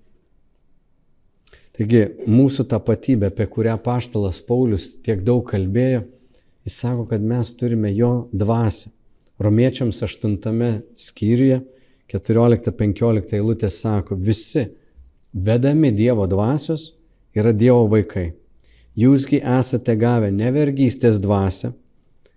Taigi 1.74 2.04
mūsų 2.30 2.68
tapatybė, 2.70 3.32
apie 3.32 3.48
kurią 3.50 3.80
paštalas 3.82 4.44
Paulius 4.46 4.92
tiek 5.02 5.24
daug 5.26 5.42
kalbėjo, 5.50 6.04
jis 6.68 6.76
sako, 6.84 7.08
kad 7.10 7.24
mes 7.26 7.50
turime 7.58 7.90
jo 7.98 8.28
dvasę. 8.30 8.92
Romiečiams 9.42 10.04
8 10.06 10.38
skyriuje 10.96 11.64
14-15 12.14 13.34
eilutė 13.40 13.72
sako, 13.74 14.16
visi 14.16 14.68
vedami 15.34 15.90
Dievo 15.92 16.28
dvasios 16.30 16.92
yra 17.34 17.56
Dievo 17.58 17.88
vaikai. 17.90 18.30
Jūsgi 18.94 19.42
esate 19.42 19.96
gavę 19.98 20.30
ne 20.30 20.52
vergystės 20.54 21.18
dvasę, 21.18 21.72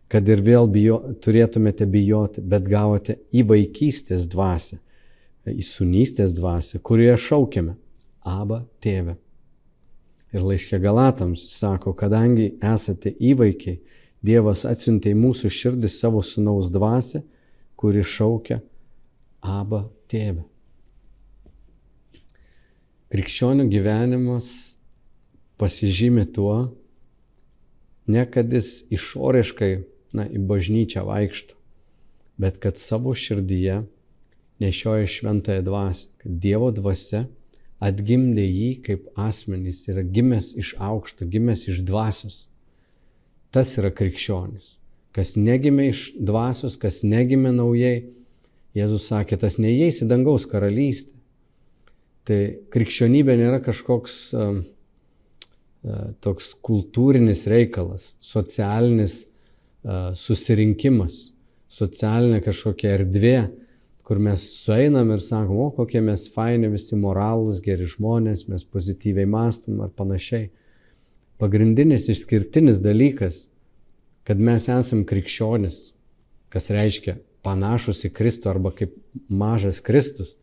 kad 0.08 0.28
ir 0.32 0.40
vėl 0.40 0.70
bijo, 0.72 1.02
turėtumėte 1.20 1.84
bijoti, 1.84 2.40
bet 2.40 2.64
gavote 2.72 3.18
į 3.36 3.44
vaikystės 3.50 4.30
dvasę, 4.32 4.80
į 5.44 5.60
sunystės 5.60 6.32
dvasę, 6.32 6.80
kurioje 6.80 7.20
šaukiame 7.28 7.76
Aba 8.26 8.64
tėve. 8.82 9.18
Ir 10.36 10.44
laiškė 10.44 10.80
Galatams 10.82 11.46
sako, 11.54 11.94
kadangi 11.96 12.50
esate 12.74 13.14
įvaikiai, 13.16 13.80
Dievas 14.26 14.64
atsiuntė 14.66 15.12
į 15.14 15.18
mūsų 15.20 15.48
širdį 15.52 15.88
savo 15.92 16.20
sunaus 16.24 16.68
dvasę, 16.74 17.22
kuri 17.78 18.02
šaukia 18.04 18.58
Aba 19.40 19.84
tėvę. 20.10 20.42
Krikščionių 23.12 23.68
gyvenimas 23.70 24.48
pasižymi 25.60 26.26
tuo, 26.34 26.56
ne 28.10 28.24
kad 28.26 28.50
jis 28.52 28.82
išoriškai 28.92 29.70
na, 30.16 30.26
į 30.26 30.42
bažnyčią 30.48 31.04
vaikšto, 31.06 31.54
bet 32.40 32.58
kad 32.60 32.80
savo 32.80 33.14
širdyje 33.14 33.84
nešioja 34.60 35.06
šventąją 35.06 35.62
dvasę, 35.64 36.10
kad 36.18 36.38
Dievo 36.42 36.72
dvasia 36.74 37.26
atgimdė 37.82 38.44
jį 38.46 38.70
kaip 38.86 39.08
asmenys, 39.20 39.84
yra 39.90 40.02
gimęs 40.02 40.52
iš 40.56 40.74
aukšto, 40.80 41.28
gimęs 41.28 41.66
iš 41.70 41.82
dvasios. 41.86 42.46
Tas 43.52 43.76
yra 43.80 43.92
krikščionis. 43.94 44.76
Kas 45.16 45.36
negimė 45.40 45.90
iš 45.92 46.10
dvasios, 46.20 46.76
kas 46.80 47.02
negimė 47.04 47.54
naujai, 47.56 48.04
Jėzus 48.76 49.06
sakė, 49.08 49.38
tas 49.40 49.54
neįeis 49.56 50.02
į 50.04 50.10
dangaus 50.10 50.44
karalystę. 50.50 51.14
Tai 52.28 52.40
krikščionybė 52.74 53.36
nėra 53.38 53.62
kažkoks 53.64 54.16
uh, 54.36 54.58
uh, 54.60 56.10
toks 56.20 56.50
kultūrinis 56.66 57.46
reikalas, 57.48 58.10
socialinis 58.20 59.22
uh, 59.24 60.10
susirinkimas, 60.18 61.30
socialinė 61.72 62.42
kažkokia 62.44 62.96
erdvė, 62.98 63.38
kur 64.06 64.20
mes 64.22 64.42
sueinam 64.62 65.10
ir 65.10 65.22
sakom, 65.22 65.58
o 65.64 65.72
kokie 65.74 65.98
mes 66.04 66.28
faini, 66.30 66.68
visi 66.70 66.94
moralūs, 66.94 67.58
geri 67.64 67.88
žmonės, 67.90 68.44
mes 68.46 68.62
pozityviai 68.70 69.26
mastom 69.26 69.80
ar 69.82 69.90
panašiai. 69.98 70.46
Pagrindinis 71.42 72.06
išskirtinis 72.12 72.78
dalykas, 72.84 73.48
kad 74.26 74.38
mes 74.38 74.68
esam 74.70 75.02
krikščionis, 75.08 75.80
kas 76.54 76.70
reiškia 76.70 77.16
panašus 77.46 78.04
į 78.06 78.12
Kristų 78.14 78.52
arba 78.54 78.70
kaip 78.78 78.94
mažas 79.26 79.82
Kristus, 79.82 80.36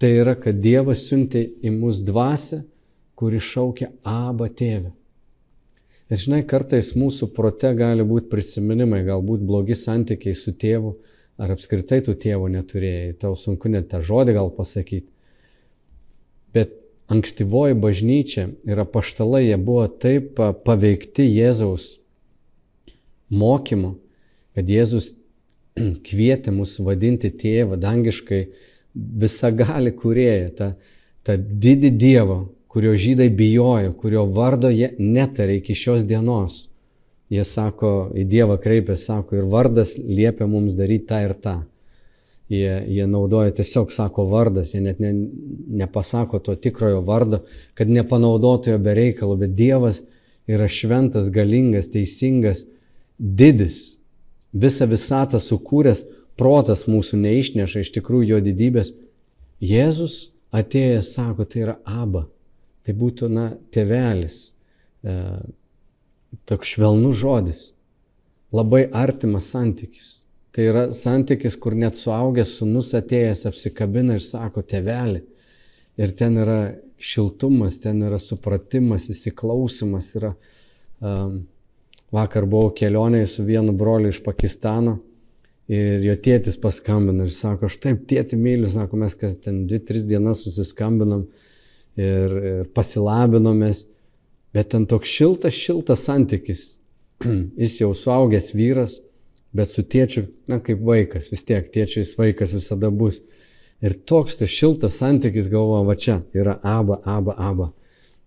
tai 0.00 0.14
yra, 0.24 0.32
kad 0.40 0.64
Dievas 0.64 1.04
siuntė 1.10 1.44
į 1.60 1.76
mus 1.76 2.00
dvasę, 2.04 2.64
kuri 3.20 3.38
šaukia 3.38 3.92
Aba 4.02 4.48
tėvę. 4.48 4.90
Ir 6.12 6.20
žinai, 6.24 6.40
kartais 6.48 6.94
mūsų 6.96 7.30
prote 7.36 7.70
gali 7.76 8.04
būti 8.04 8.32
prisiminimai, 8.32 9.04
galbūt 9.04 9.44
blogi 9.44 9.76
santykiai 9.76 10.34
su 10.36 10.56
tėvu, 10.56 10.96
ar 11.40 11.54
apskritai 11.54 12.02
tų 12.04 12.16
tėvų 12.20 12.50
neturėjai, 12.56 13.16
tau 13.22 13.34
sunku 13.38 13.70
net 13.72 13.88
tą 13.92 14.02
žodį 14.04 14.36
gal 14.36 14.52
pasakyti. 14.54 15.08
Bet 16.52 16.76
ankstyvoji 17.12 17.76
bažnyčia 17.80 18.48
ir 18.68 18.82
apaštalai, 18.84 19.46
jie 19.48 19.58
buvo 19.60 19.86
taip 19.88 20.38
paveikti 20.66 21.26
Jėzaus 21.28 21.96
mokymu, 23.32 23.96
kad 24.56 24.68
Jėzus 24.68 25.14
kvietė 26.08 26.52
mus 26.54 26.76
vadinti 26.84 27.32
tėvą, 27.32 27.78
dangiškai 27.80 28.42
visagali 28.92 29.94
kurėję, 29.96 30.50
tą, 30.58 30.72
tą 31.24 31.38
didį 31.38 31.92
Dievą, 31.96 32.42
kurio 32.72 32.92
žydai 32.96 33.28
bijojo, 33.32 33.94
kurio 34.00 34.26
vardo 34.32 34.70
jie 34.72 34.92
netarė 34.98 35.58
iki 35.60 35.76
šios 35.76 36.04
dienos. 36.08 36.66
Jie 37.32 37.44
sako, 37.48 38.10
į 38.18 38.26
Dievą 38.28 38.58
kreipia, 38.60 38.96
sako, 39.00 39.38
ir 39.40 39.48
vardas 39.48 39.94
liepia 39.96 40.44
mums 40.50 40.74
daryti 40.76 41.08
tą 41.08 41.20
ir 41.24 41.32
tą. 41.40 41.54
Jie, 42.52 42.72
jie 42.92 43.06
naudoja 43.08 43.54
tiesiog, 43.56 43.92
sako, 43.94 44.26
vardas, 44.28 44.74
jie 44.74 44.82
net 44.84 44.98
ne, 45.00 45.14
nepasako 45.80 46.42
to 46.44 46.56
tikrojo 46.60 47.00
vardo, 47.06 47.40
kad 47.78 47.88
nepanaudotų 47.88 48.74
jo 48.74 48.80
be 48.84 48.92
reikalo, 48.98 49.38
bet 49.40 49.54
Dievas 49.56 50.02
yra 50.50 50.68
šventas, 50.68 51.30
galingas, 51.32 51.88
teisingas, 51.94 52.66
didis, 53.16 53.96
visą 54.52 54.88
visatą 54.90 55.40
sukūręs, 55.40 56.02
protas 56.36 56.84
mūsų 56.90 57.22
neišneša 57.22 57.86
iš 57.86 57.94
tikrųjų 57.96 58.34
jo 58.34 58.42
didybės. 58.44 58.92
Jėzus 59.62 60.18
atėjęs 60.52 61.14
sako, 61.16 61.46
tai 61.48 61.64
yra 61.64 61.78
aba, 61.88 62.26
tai 62.84 62.92
būtų, 62.98 63.32
na, 63.32 63.52
tėvelis. 63.72 64.42
Toks 66.48 66.74
švelnus 66.74 67.18
žodis, 67.20 67.62
labai 68.54 68.86
artimas 68.88 69.50
santykis. 69.52 70.10
Tai 70.52 70.64
yra 70.68 70.82
santykis, 70.92 71.56
kur 71.56 71.76
net 71.78 71.96
suaugęs 71.96 72.58
sunus 72.58 72.92
atėjęs 72.96 73.46
apsikabina 73.48 74.18
ir 74.18 74.24
sako 74.24 74.64
tevelį. 74.68 75.22
Ir 76.00 76.12
ten 76.16 76.36
yra 76.40 76.58
šiltumas, 77.02 77.78
ten 77.80 78.02
yra 78.04 78.18
supratimas, 78.20 79.08
įsiklausimas. 79.12 80.10
Yra, 80.20 80.34
um, 81.00 81.40
vakar 82.12 82.46
buvau 82.48 82.72
kelionėje 82.76 83.30
su 83.36 83.46
vienu 83.48 83.72
broliu 83.76 84.12
iš 84.12 84.20
Pakistano 84.24 84.98
ir 85.72 86.02
jo 86.04 86.14
tėtis 86.20 86.58
paskambino 86.60 87.24
ir 87.24 87.32
sako, 87.32 87.70
aš 87.70 87.78
taip 87.80 88.04
tėti 88.10 88.36
myliu, 88.36 88.68
sako, 88.70 88.98
mes 89.00 89.14
kas 89.16 89.38
ten 89.40 89.62
2-3 89.70 90.04
dienas 90.10 90.42
susiskambinam 90.44 91.24
ir, 91.96 92.36
ir 92.52 92.70
pasilabinomės. 92.76 93.86
Bet 94.52 94.72
ten 94.74 94.86
toks 94.86 95.08
šiltas, 95.08 95.56
šiltas 95.56 96.04
santykis. 96.08 96.64
Jis 97.62 97.78
jau 97.80 97.92
suaugęs 97.96 98.52
vyras, 98.56 98.98
bet 99.56 99.70
su 99.72 99.84
tėčiu, 99.84 100.26
na 100.48 100.60
kaip 100.64 100.82
vaikas, 100.84 101.30
vis 101.32 101.44
tiek 101.48 101.68
tėčiais 101.72 102.16
vaikas 102.18 102.54
visada 102.56 102.90
bus. 102.90 103.20
Ir 103.82 103.96
toks 104.06 104.38
tas 104.38 104.52
šiltas 104.52 104.98
santykis 105.00 105.48
galvoja, 105.50 105.86
va 105.88 105.96
čia 105.98 106.20
yra 106.36 106.58
aba, 106.62 107.00
aba, 107.04 107.34
aba. 107.38 107.72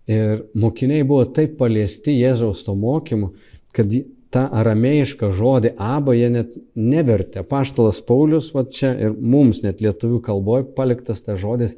Ir 0.06 0.44
mokiniai 0.54 1.06
buvo 1.06 1.24
taip 1.34 1.56
paliesti 1.58 2.14
Jėzaus 2.14 2.62
to 2.66 2.76
mokymu, 2.78 3.32
kad 3.74 3.90
tą 4.34 4.44
aramėjišką 4.60 5.30
žodį 5.34 5.72
aba 5.80 6.14
jie 6.14 6.28
net 6.32 6.54
nevertė. 6.76 7.42
Paštalas 7.46 8.02
Paulius, 8.06 8.52
va 8.54 8.66
čia 8.78 8.92
ir 8.94 9.16
mums 9.16 9.62
net 9.64 9.82
lietuvių 9.84 10.20
kalboje 10.26 10.68
paliktas 10.76 11.24
tas 11.26 11.40
žodis 11.40 11.76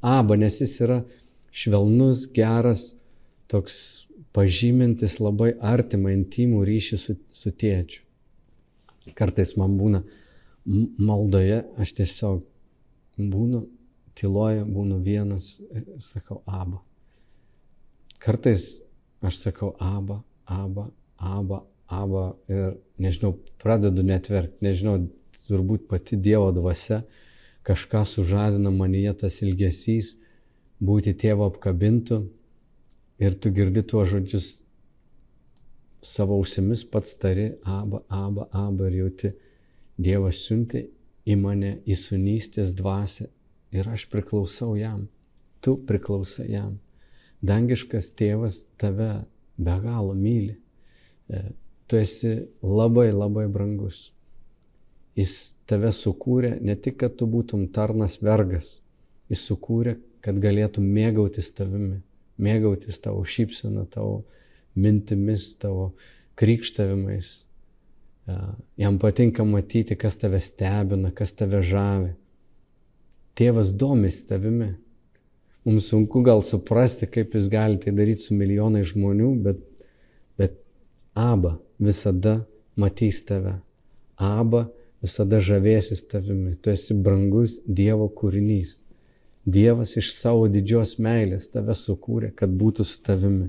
aba, 0.00 0.36
nes 0.36 0.60
jis 0.60 0.74
yra 0.84 0.98
švelnus, 1.54 2.26
geras, 2.34 2.94
toks 3.50 3.76
pažymintis 4.36 5.18
labai 5.20 5.52
artimą, 5.58 6.12
intimų 6.14 6.62
ryšį 6.68 6.98
su, 7.00 7.16
su 7.34 7.50
tėčiu. 7.50 8.04
Kartais 9.16 9.56
man 9.58 9.74
būna 9.80 10.04
maldoje, 11.00 11.64
aš 11.80 11.94
tiesiog 11.98 12.44
būnu 13.18 13.64
tyloje, 14.18 14.64
būnu 14.68 15.00
vienas 15.02 15.56
ir 15.72 15.86
sakau 16.04 16.42
aba. 16.46 16.82
Kartais 18.20 18.82
aš 19.24 19.40
sakau 19.40 19.72
aba, 19.80 20.20
aba, 20.46 20.90
aba, 21.16 21.64
aba 21.88 22.24
ir 22.48 22.76
nežinau, 23.00 23.34
pradedu 23.62 24.04
netverkti, 24.06 24.62
nežinau, 24.64 24.98
turbūt 25.40 25.88
pati 25.88 26.18
Dievo 26.20 26.50
dvasia 26.52 27.00
kažką 27.66 28.04
sužadina 28.06 28.70
manyje 28.70 29.14
tas 29.24 29.40
ilgesys 29.42 30.14
būti 30.80 31.14
tėvo 31.16 31.48
apkabintų 31.50 32.20
ir 33.20 33.36
tu 33.36 33.52
girdi 33.52 33.82
tuos 33.84 34.08
žodžius 34.08 34.48
savo 36.02 36.38
ausimis 36.40 36.84
pats 36.88 37.16
tari, 37.20 37.52
aba, 37.64 38.02
aba, 38.08 38.48
aba 38.52 38.88
ir 38.88 39.00
jauti, 39.04 39.32
Dievas 40.00 40.38
siunti 40.46 40.86
į 41.28 41.34
mane 41.36 41.74
įsunystės 41.84 42.70
dvasę 42.72 43.26
ir 43.76 43.88
aš 43.92 44.06
priklausau 44.08 44.72
jam, 44.80 45.02
tu 45.60 45.74
priklausai 45.76 46.46
jam. 46.54 46.78
Dangiškas 47.44 48.08
tėvas 48.16 48.62
tave 48.80 49.10
be 49.60 49.76
galo 49.84 50.14
myli. 50.16 50.56
E, 51.28 51.42
tu 51.84 52.00
esi 52.00 52.32
labai 52.64 53.10
labai 53.12 53.44
brangus. 53.52 54.06
Jis 55.20 55.52
tave 55.68 55.92
sukūrė 55.92 56.56
ne 56.64 56.78
tik, 56.80 56.96
kad 57.04 57.20
tu 57.20 57.28
būtum 57.28 57.68
tarnas 57.68 58.22
vergas, 58.24 58.78
jis 59.28 59.44
sukūrė, 59.50 59.98
kad 60.24 60.40
galėtum 60.40 60.88
mėgautis 60.88 61.52
tavimi 61.52 62.00
mėgautis 62.42 63.00
tavo 63.02 63.22
šypseną, 63.26 63.86
tavo 63.92 64.22
mintimis, 64.78 65.52
tavo 65.60 65.92
krikštavimais. 66.40 67.32
Jam 68.80 68.98
patinka 69.02 69.44
matyti, 69.44 69.96
kas 69.98 70.16
tave 70.20 70.40
stebina, 70.40 71.10
kas 71.14 71.34
tave 71.36 71.62
žavi. 71.66 72.14
Tėvas 73.38 73.72
domis 73.76 74.22
tavimi. 74.28 74.74
Mums 75.64 75.90
sunku 75.92 76.22
gal 76.24 76.40
suprasti, 76.44 77.08
kaip 77.10 77.34
jis 77.36 77.48
gali 77.52 77.80
tai 77.80 77.92
daryti 77.96 78.24
su 78.24 78.36
milijonai 78.36 78.84
žmonių, 78.88 79.30
bet, 79.44 79.58
bet 80.40 80.56
Aba 81.14 81.58
visada 81.78 82.40
matys 82.80 83.20
tave. 83.28 83.58
Aba 84.16 84.68
visada 85.02 85.40
žavėsis 85.44 86.06
tavimi. 86.08 86.54
Tu 86.62 86.72
esi 86.72 86.96
brangus 86.96 87.58
Dievo 87.66 88.08
kūrinys. 88.08 88.78
Dievas 89.44 89.96
iš 89.96 90.12
savo 90.14 90.48
didžios 90.52 90.98
meilės 91.00 91.48
tave 91.52 91.74
sukūrė, 91.76 92.30
kad 92.36 92.52
būtų 92.52 92.84
su 92.84 93.00
tavimi. 93.04 93.48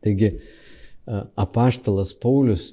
Taigi 0.00 0.32
apaštalas 1.36 2.14
Paulius 2.16 2.70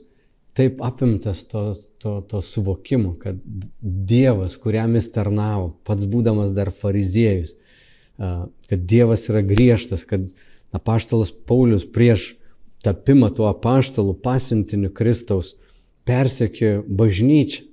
taip 0.57 0.79
apimtas 0.81 1.43
to, 1.45 1.73
to, 2.01 2.21
to 2.29 2.41
suvokimo, 2.41 3.13
kad 3.21 3.37
Dievas, 3.81 4.57
kuriam 4.57 4.95
jis 4.97 5.11
tarnavo, 5.13 5.75
pats 5.85 6.07
būdamas 6.09 6.55
dar 6.57 6.71
fariziejus, 6.73 7.53
kad 8.17 8.87
Dievas 8.89 9.27
yra 9.29 9.43
griežtas, 9.45 10.07
kad 10.07 10.25
apaštalas 10.73 11.29
Paulius 11.31 11.85
prieš 11.85 12.31
tapimą 12.85 13.29
tuo 13.35 13.51
apaštalu 13.51 14.15
pasiuntiniu 14.23 14.89
Kristaus 14.95 15.53
persekiojo 16.07 16.83
bažnyčią 16.87 17.66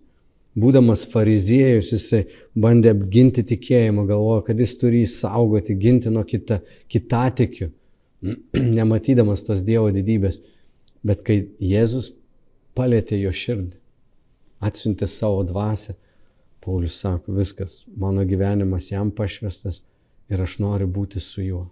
būdamas 0.58 1.04
fariziejus, 1.10 1.92
jisai 1.94 2.24
bandė 2.54 2.92
apginti 2.94 3.44
tikėjimą, 3.46 4.06
galvojo, 4.08 4.44
kad 4.48 4.60
jis 4.60 4.76
turi 4.80 5.02
jį 5.02 5.10
saugoti, 5.10 5.76
ginti 5.78 6.12
nuo 6.14 6.24
kita, 6.26 6.60
kitatikių, 6.90 7.70
nematydamas 8.78 9.44
tos 9.46 9.64
Dievo 9.66 9.90
didybės. 9.94 10.40
Bet 11.04 11.24
kai 11.26 11.42
Jėzus 11.60 12.12
palėtė 12.78 13.18
jo 13.20 13.32
širdį, 13.34 13.76
atsiuntė 14.64 15.08
savo 15.10 15.42
dvasę, 15.46 15.98
Paulius 16.64 16.96
sako, 16.96 17.34
viskas, 17.36 17.82
mano 18.00 18.22
gyvenimas 18.24 18.88
jam 18.88 19.10
pašvestas 19.12 19.82
ir 20.32 20.40
aš 20.40 20.56
noriu 20.62 20.86
būti 20.88 21.20
su 21.20 21.42
juo. 21.44 21.66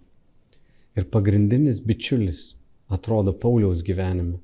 Ir 0.93 1.07
pagrindinis 1.09 1.79
bičiulis 1.81 2.51
atrodo 2.93 3.33
Pauliaus 3.33 3.81
gyvenime. 3.81 4.37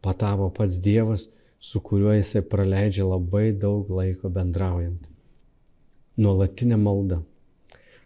Patavo 0.00 0.48
pats 0.56 0.78
Dievas, 0.80 1.26
su 1.64 1.80
kuriuo 1.80 2.12
jisai 2.12 2.42
praleidžia 2.44 3.06
labai 3.08 3.46
daug 3.56 3.88
laiko 3.88 4.28
bendraujant. 4.28 5.06
Nuolatinė 6.20 6.76
malda. 6.76 7.22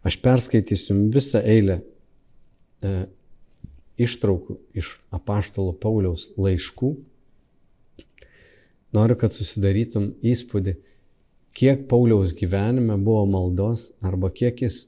Aš 0.06 0.20
perskaitysiu 0.22 0.94
visą 1.14 1.40
eilę 1.42 1.80
e, 1.82 2.92
ištraukų 3.98 4.60
iš 4.78 4.92
apaštalo 5.10 5.74
Pauliaus 5.82 6.28
laiškų. 6.38 6.92
noriu, 8.94 9.18
kad 9.18 9.34
susidarytum 9.34 10.12
įspūdį, 10.22 10.78
kiek 11.52 11.82
Pauliaus 11.90 12.32
gyvenime 12.38 12.96
buvo 13.02 13.26
maldos 13.26 13.90
arba 14.00 14.30
kiek 14.30 14.62
jis 14.62 14.84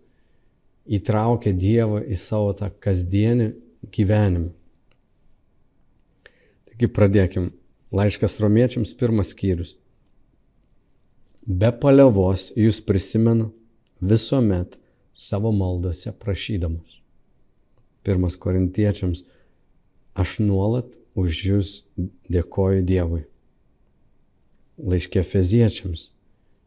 įtraukė 0.87 1.53
Dievą 1.59 2.05
į 2.07 2.17
savo 2.17 2.55
tą 2.55 2.71
kasdienį 2.71 3.51
gyvenimą. 3.91 4.55
Taigi 6.71 6.89
pradėkim. 6.95 7.57
Laiškas 7.92 8.38
romiečiams 8.40 8.94
pirmas 8.94 9.33
skyrius. 9.35 9.74
Be 11.46 11.72
palievos 11.83 12.50
jūs 12.55 12.79
prisimenu 12.87 13.48
visuomet 14.00 14.76
savo 15.14 15.50
maldose 15.53 16.12
prašydamas. 16.12 17.00
Pirmas 18.07 18.37
korintiečiams. 18.37 19.24
Aš 20.14 20.38
nuolat 20.42 20.94
už 21.18 21.42
jūs 21.48 21.72
dėkoju 22.31 22.85
Dievui. 22.87 23.24
Laiškė 24.79 25.22
feziečiams. 25.26 26.11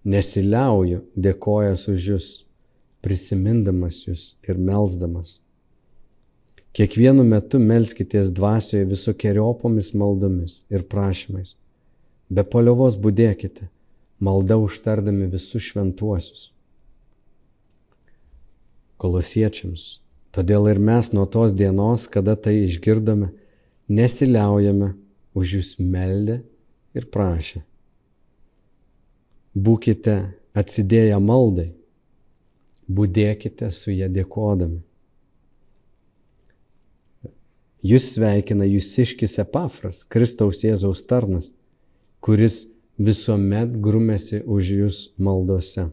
Nesiliauju 0.04 1.06
dėkojas 1.16 1.88
už 1.88 2.08
jūs, 2.12 2.28
prisimindamas 3.04 4.04
jūs 4.08 4.34
ir 4.44 4.60
melzdamas. 4.60 5.43
Kiekvienu 6.74 7.22
metu 7.22 7.60
melskitės 7.62 8.32
dvasioje 8.34 8.88
visokiojopomis 8.90 9.92
maldomis 9.94 10.64
ir 10.74 10.82
prašymais. 10.90 11.52
Be 12.34 12.42
paliovos 12.42 12.96
būdėkite, 12.98 13.68
malda 14.18 14.58
užtardami 14.58 15.28
visus 15.30 15.68
šventuosius. 15.68 16.48
Kolosiečiams. 18.98 20.00
Todėl 20.34 20.66
ir 20.72 20.80
mes 20.82 21.12
nuo 21.14 21.28
tos 21.30 21.54
dienos, 21.54 22.08
kada 22.10 22.34
tai 22.34 22.56
išgirdome, 22.64 23.30
nesiliaujame 23.86 24.88
už 25.38 25.54
jūs 25.60 25.70
meldę 25.78 26.40
ir 26.98 27.06
prašę. 27.14 27.62
Būkite 29.54 30.16
atsidėję 30.58 31.22
maldai, 31.22 31.68
būdėkite 32.90 33.70
su 33.70 33.94
ją 33.94 34.10
dėkodami. 34.10 34.82
Jūs 37.84 38.14
sveikina 38.14 38.64
jūsiškis 38.64 39.42
Epafras, 39.44 40.06
Kristaus 40.08 40.62
Jėzaus 40.64 41.02
tarnas, 41.04 41.50
kuris 42.24 42.64
visuomet 42.96 43.76
grumėsi 43.84 44.40
už 44.40 44.70
jūs 44.78 45.00
maldose. 45.20 45.90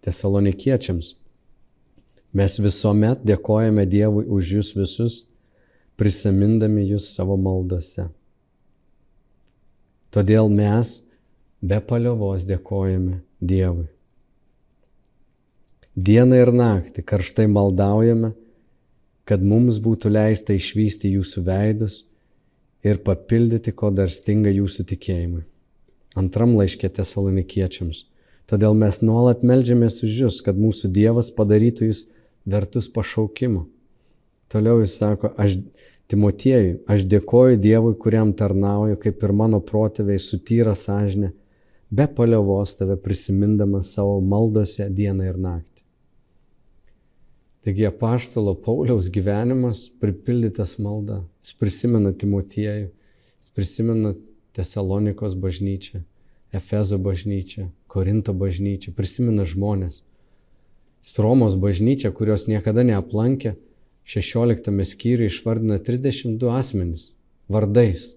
Tesalonikiečiams. 0.00 1.16
Mes 2.36 2.56
visuomet 2.60 3.20
dėkojame 3.28 3.84
Dievui 3.84 4.24
už 4.24 4.52
jūs 4.56 4.72
visus, 4.76 5.18
prisimindami 6.00 6.86
jūs 6.88 7.10
savo 7.12 7.36
maldose. 7.36 8.08
Todėl 10.16 10.48
mes 10.48 11.02
be 11.60 11.76
paliovos 11.84 12.48
dėkojame 12.48 13.20
Dievui. 13.40 13.90
Dieną 15.96 16.40
ir 16.40 16.52
naktį 16.56 17.04
karštai 17.04 17.46
maldaujame, 17.52 18.32
kad 19.26 19.42
mums 19.42 19.80
būtų 19.82 20.12
leista 20.14 20.54
išvysti 20.54 21.10
jūsų 21.16 21.42
veidus 21.46 22.00
ir 22.86 23.02
papildyti, 23.02 23.74
ko 23.74 23.90
dar 23.90 24.12
stinga 24.12 24.52
jūsų 24.54 24.86
tikėjimui. 24.92 25.42
Antram 26.16 26.54
laiškė 26.56 26.88
tesalonikiečiams. 26.96 28.04
Todėl 28.46 28.76
mes 28.78 29.02
nuolat 29.02 29.42
melžiamės 29.42 29.98
už 30.06 30.20
jūs, 30.22 30.38
kad 30.46 30.58
mūsų 30.58 30.92
Dievas 30.94 31.32
padarytų 31.34 31.90
jūs 31.90 32.04
vertus 32.46 32.86
pašaukimo. 32.94 33.66
Toliau 34.52 34.78
jis 34.84 34.94
sako, 35.00 35.32
aš 35.34 35.58
Timotiejui, 36.06 36.84
aš 36.86 37.02
dėkoju 37.10 37.58
Dievui, 37.58 37.96
kuriam 37.98 38.30
tarnauju, 38.38 38.94
kaip 39.02 39.24
ir 39.26 39.32
mano 39.34 39.58
protėviai 39.58 40.22
sutyra 40.22 40.76
sąžinę, 40.78 41.32
be 41.90 42.06
paliovos 42.06 42.76
tave 42.78 42.94
prisimindamas 43.02 43.90
savo 43.96 44.20
maldose 44.22 44.86
dieną 44.86 45.26
ir 45.26 45.40
naktį. 45.42 45.75
Taigi 47.66 47.82
apaštalo 47.86 48.52
Pauliaus 48.62 49.08
gyvenimas 49.10 49.88
pripildytas 49.98 50.76
malda. 50.78 51.24
Jis 51.42 51.56
prisimena 51.58 52.12
Timotiejų, 52.14 52.92
jis 53.42 53.50
prisimena 53.58 54.12
Tesalonikos 54.54 55.34
bažnyčią, 55.42 56.04
Efezo 56.54 57.00
bažnyčią, 57.02 57.64
Korinto 57.90 58.36
bažnyčią, 58.38 58.94
prisimena 58.94 59.42
žmonės. 59.42 60.04
Jis 61.02 61.18
Romos 61.26 61.58
bažnyčią, 61.58 62.12
kurios 62.14 62.46
niekada 62.46 62.86
neaplankė, 62.86 63.56
16 64.14 64.86
skyriui 64.86 65.26
išvardina 65.26 65.82
32 65.82 66.54
asmenys 66.62 67.10
vardais. 67.50 68.12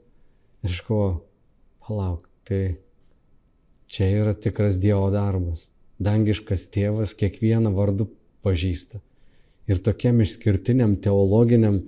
Ir 0.62 0.78
aš 0.78 0.86
galvoju, 0.86 1.20
palauk, 1.88 2.30
tai 2.46 2.64
čia 3.90 4.14
yra 4.22 4.38
tikras 4.38 4.78
Dievo 4.78 5.10
darbas. 5.10 5.66
Dangiškas 5.98 6.70
tėvas 6.70 7.18
kiekvieną 7.18 7.74
vardu 7.74 8.12
pažįsta 8.46 9.02
ir 9.70 9.82
tokiam 9.86 10.22
išskirtiniam 10.24 10.96
teologiniam 11.04 11.84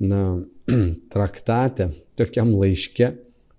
na, 0.00 0.40
traktate, 1.12 1.90
tokiam 2.18 2.54
laiške, 2.56 3.12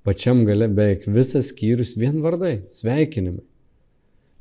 pačiam 0.07 0.43
gale 0.47 0.69
beveik 0.71 1.05
visas 1.07 1.51
skyrius 1.53 1.95
vien 1.99 2.21
vardai, 2.23 2.63
sveikinimai. 2.73 3.45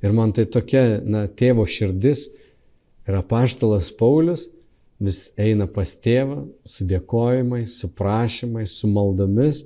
Ir 0.05 0.15
man 0.15 0.33
tai 0.33 0.47
tokia, 0.47 1.01
na, 1.03 1.27
tėvo 1.27 1.67
širdis 1.67 2.29
ir 3.09 3.19
apaštalas 3.19 3.91
Paulius 3.99 4.47
vis 5.03 5.29
eina 5.39 5.67
pas 5.71 5.91
tėvą 5.99 6.45
su 6.67 6.87
dėkojimais, 6.89 7.75
su 7.81 7.91
prašymais, 7.91 8.75
su 8.79 8.91
maldomis. 8.91 9.65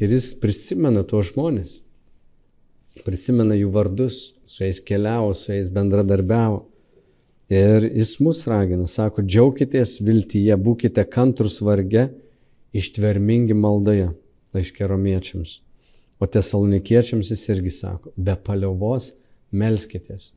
Ir 0.00 0.14
jis 0.14 0.30
prisimena 0.40 1.02
tuos 1.04 1.32
žmonės, 1.34 1.80
prisimena 3.04 3.58
jų 3.58 3.68
vardus, 3.74 4.30
su 4.48 4.64
jais 4.64 4.80
keliavo, 4.80 5.34
su 5.36 5.52
jais 5.52 5.68
bendradarbiavo. 5.72 6.64
Ir 7.50 7.82
jis 7.82 8.12
mus 8.22 8.44
ragina, 8.46 8.86
sako, 8.86 9.24
džiaukitės 9.26 9.96
viltyje, 10.06 10.54
būkite 10.54 11.02
kantrus 11.10 11.56
varge, 11.66 12.06
ištvermingi 12.70 13.56
maldoje, 13.58 14.12
laiškė 14.54 14.86
romiečiams. 14.86 15.56
O 16.22 16.28
tesalonikiečiams 16.30 17.32
jis 17.32 17.42
irgi 17.50 17.74
sako, 17.74 18.14
be 18.14 18.36
paliovos 18.38 19.16
melskitės. 19.50 20.30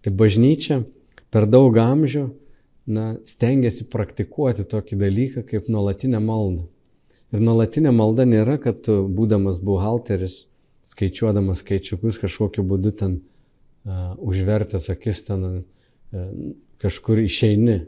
Tai 0.00 0.14
bažnyčia 0.16 0.80
per 1.28 1.44
daug 1.50 1.76
amžių 1.76 2.24
na, 2.88 3.18
stengiasi 3.28 3.90
praktikuoti 3.92 4.64
tokį 4.64 5.02
dalyką 5.04 5.44
kaip 5.52 5.68
nuolatinę 5.68 6.22
maldą. 6.24 6.64
Ir 7.28 7.44
nuolatinė 7.44 7.92
malda 7.92 8.24
nėra, 8.24 8.56
kad 8.62 8.86
tu, 8.86 9.02
būdamas 9.04 9.60
buhalteris, 9.60 10.46
skaičiuodamas 10.88 11.60
skaičiukus 11.60 12.22
kažkokiu 12.22 12.64
būdu 12.64 12.94
ten 12.96 13.18
uh, 13.18 14.14
užvertęs 14.16 14.88
akis 14.94 15.26
ten 15.26 15.44
uh, 15.44 15.58
kažkur 16.82 17.20
išeini. 17.22 17.80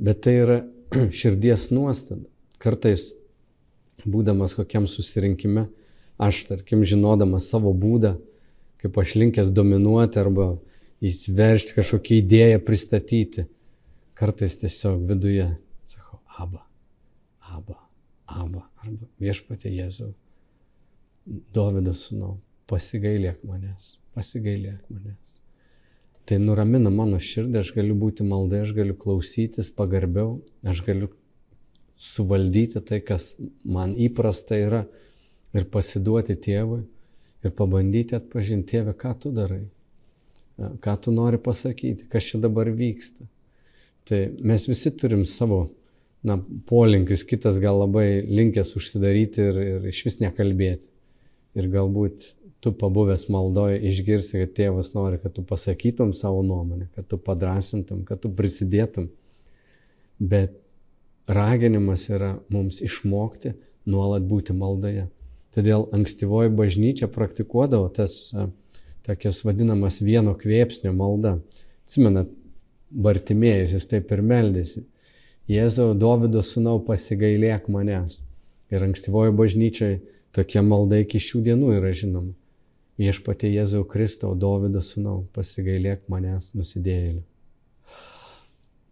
Bet 0.00 0.22
tai 0.24 0.36
yra 0.44 0.58
širdies 1.20 1.70
nuostada. 1.74 2.26
Kartais, 2.60 3.10
būdamas 4.04 4.56
kokiam 4.58 4.88
susirinkime, 4.88 5.68
aš, 6.20 6.44
tarkim, 6.48 6.84
žinodamas 6.84 7.48
savo 7.52 7.72
būdą, 7.76 8.16
kaip 8.80 8.98
aš 9.00 9.14
linkęs 9.20 9.52
dominuoti 9.56 10.20
arba 10.20 10.50
įsiveršti 11.04 11.76
kažkokią 11.78 12.20
idėją 12.20 12.60
pristatyti, 12.64 13.46
kartais 14.16 14.58
tiesiog 14.60 15.06
viduje 15.08 15.46
sakau, 15.88 16.20
aba, 16.36 16.64
aba, 17.40 17.78
aba, 18.26 18.66
arba 18.84 19.08
viešpatė 19.20 19.72
Jėzau, 19.72 20.12
Dovydo 21.54 21.92
sūnau, 21.94 22.38
pasigailėk 22.68 23.44
manęs, 23.46 23.94
pasigailėk 24.16 24.80
manęs. 24.92 25.29
Tai 26.28 26.38
nuramina 26.42 26.92
mano 26.94 27.18
širdį, 27.22 27.58
aš 27.62 27.72
galiu 27.74 27.96
būti 27.98 28.26
maldai, 28.26 28.62
aš 28.64 28.74
galiu 28.76 28.94
klausytis 28.98 29.70
pagarbiau, 29.74 30.38
aš 30.62 30.82
galiu 30.86 31.10
suvaldyti 32.00 32.80
tai, 32.86 33.00
kas 33.04 33.34
man 33.64 33.96
įprasta 33.98 34.56
yra 34.56 34.84
ir 35.56 35.66
pasiduoti 35.72 36.36
tėvui 36.40 36.84
ir 37.44 37.52
pabandyti 37.56 38.16
atpažinti 38.16 38.76
tėvę, 38.76 38.94
ką 39.00 39.12
tu 39.20 39.32
darai, 39.34 39.64
ką 40.84 40.96
tu 41.04 41.12
nori 41.12 41.40
pasakyti, 41.40 42.08
kas 42.12 42.30
čia 42.30 42.40
dabar 42.40 42.70
vyksta. 42.76 43.26
Tai 44.08 44.20
mes 44.44 44.66
visi 44.68 44.92
turim 44.96 45.26
savo 45.28 45.66
na, 46.26 46.38
polinkius, 46.68 47.24
kitas 47.28 47.60
gal 47.62 47.80
labai 47.80 48.22
linkęs 48.28 48.74
užsidaryti 48.76 49.44
ir, 49.44 49.60
ir 49.74 49.86
iš 49.92 50.04
vis 50.08 50.18
nekalbėti. 50.22 50.90
Ir 51.58 51.66
galbūt 51.72 52.28
tu 52.60 52.72
pabuvęs 52.72 53.28
maldoje 53.32 53.78
išgirsi, 53.90 54.42
kad 54.42 54.52
tėvas 54.56 54.92
nori, 54.94 55.18
kad 55.22 55.32
tu 55.36 55.44
pasakytum 55.46 56.12
savo 56.16 56.42
nuomonę, 56.44 56.90
kad 56.94 57.08
tu 57.08 57.18
padrasintum, 57.18 58.04
kad 58.08 58.20
tu 58.20 58.30
prisidėtum. 58.36 59.08
Bet 60.20 60.58
raginimas 61.30 62.08
yra 62.12 62.34
mums 62.52 62.82
išmokti 62.84 63.54
nuolat 63.88 64.26
būti 64.28 64.56
maldoje. 64.56 65.08
Todėl 65.56 65.88
ankstyvoji 65.96 66.52
bažnyčia 66.54 67.08
praktikuodavo 67.10 67.88
tas 67.96 68.28
tokias 69.06 69.40
vadinamas 69.46 69.98
vieno 70.04 70.36
kvėpsnio 70.38 70.92
malda. 70.94 71.38
Atsimenat, 71.88 72.28
Bartimėjus, 72.90 73.76
jis 73.76 73.86
taip 73.86 74.10
ir 74.10 74.20
meldėsi. 74.26 74.80
Jėzau, 75.50 75.92
Davido 75.94 76.42
sūnau, 76.42 76.80
pasigailėk 76.82 77.68
manęs. 77.70 78.18
Ir 78.70 78.82
ankstyvoji 78.82 79.34
bažnyčia 79.38 79.90
Tokia 80.30 80.62
malda 80.62 81.00
iki 81.02 81.18
šių 81.18 81.42
dienų 81.48 81.72
yra 81.80 81.90
žinoma. 81.96 82.30
Viešpatie 83.00 83.48
Jėzau 83.48 83.86
Kristau, 83.88 84.34
Dovido 84.36 84.82
sūnau, 84.84 85.22
pasigailėk 85.32 86.02
manęs 86.12 86.50
nusidėjėliu. 86.52 87.22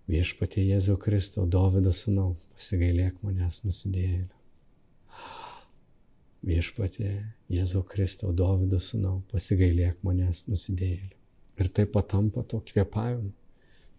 Viešpatie 0.08 0.62
Jėzau 0.64 0.94
Kristau, 0.96 1.44
Dovido 1.44 1.92
sūnau, 1.92 2.30
pasigailėk 2.56 3.18
manęs 3.20 3.58
nusidėjėliu. 3.66 4.32
Viešpatie 6.48 7.10
Jėzau 7.52 7.82
Kristau, 7.84 8.32
Dovido 8.32 8.80
sūnau, 8.80 9.18
pasigailėk 9.28 10.00
manęs 10.08 10.46
nusidėjėliu. 10.48 11.12
Ir 11.60 11.68
tai 11.68 11.84
patampa 11.84 12.46
to 12.48 12.62
kvėpavimu. 12.64 13.34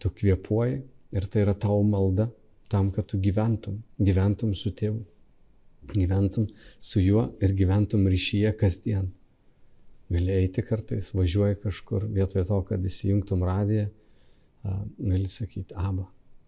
Tu 0.01 0.13
kvėpuoji 0.23 0.81
ir 1.13 1.29
tai 1.29 1.45
yra 1.45 1.53
tavo 1.53 1.85
malda 1.85 2.31
tam, 2.71 2.89
kad 2.89 3.11
tu 3.13 3.21
gyventum, 3.21 3.77
gyventum 4.01 4.57
su 4.57 4.73
tėvu, 4.73 5.05
gyventum 5.93 6.49
su 6.81 7.05
juo 7.05 7.29
ir 7.45 7.53
gyventum 7.61 8.09
ryšyje 8.09 8.57
kasdien. 8.57 9.13
Gali 10.09 10.33
eiti 10.33 10.63
kartais, 10.65 11.11
važiuoji 11.13 11.59
kažkur, 11.63 12.07
vietoje 12.09 12.45
to, 12.49 12.61
kad 12.65 12.85
įsijungtum 12.85 13.43
radiją, 13.45 13.89
gali 14.97 15.27
sakyti, 15.29 15.75
aba, 15.77 16.07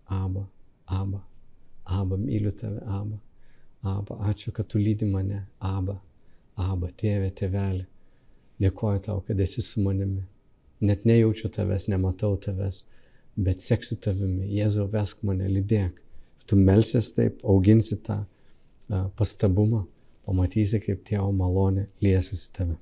aba, 0.10 0.48
aba, 0.86 1.22
aba, 1.86 2.18
myliu 2.18 2.52
tave, 2.58 2.82
aba, 2.86 3.20
aba, 3.82 4.18
ačiū, 4.32 4.52
kad 4.56 4.68
tu 4.68 4.82
lydi 4.82 5.06
mane, 5.06 5.46
aba, 5.60 6.00
aba, 6.58 6.90
tėvė, 6.90 7.30
tėvelė, 7.38 7.86
dėkoju 8.62 9.06
tau, 9.08 9.22
kad 9.28 9.40
esi 9.40 9.62
su 9.62 9.82
manimi. 9.86 10.26
Net 10.82 11.06
nejaučiu 11.06 11.52
tavęs, 11.54 11.86
nematau 11.94 12.34
tavęs, 12.42 12.82
bet 13.38 13.62
seksiu 13.62 13.98
tavimi, 14.02 14.50
Jėzau, 14.50 14.88
vesk 14.90 15.22
mane, 15.28 15.46
lydėk. 15.50 16.02
Tu 16.50 16.58
melsies 16.58 17.12
taip, 17.14 17.44
auginsi 17.46 18.00
tą 18.02 18.24
pastabumą, 19.16 19.86
pamatysi, 20.26 20.82
kaip 20.84 21.06
tėvo 21.08 21.30
malonė 21.36 21.88
liesis 22.02 22.50
į 22.50 22.56
tave. 22.58 22.78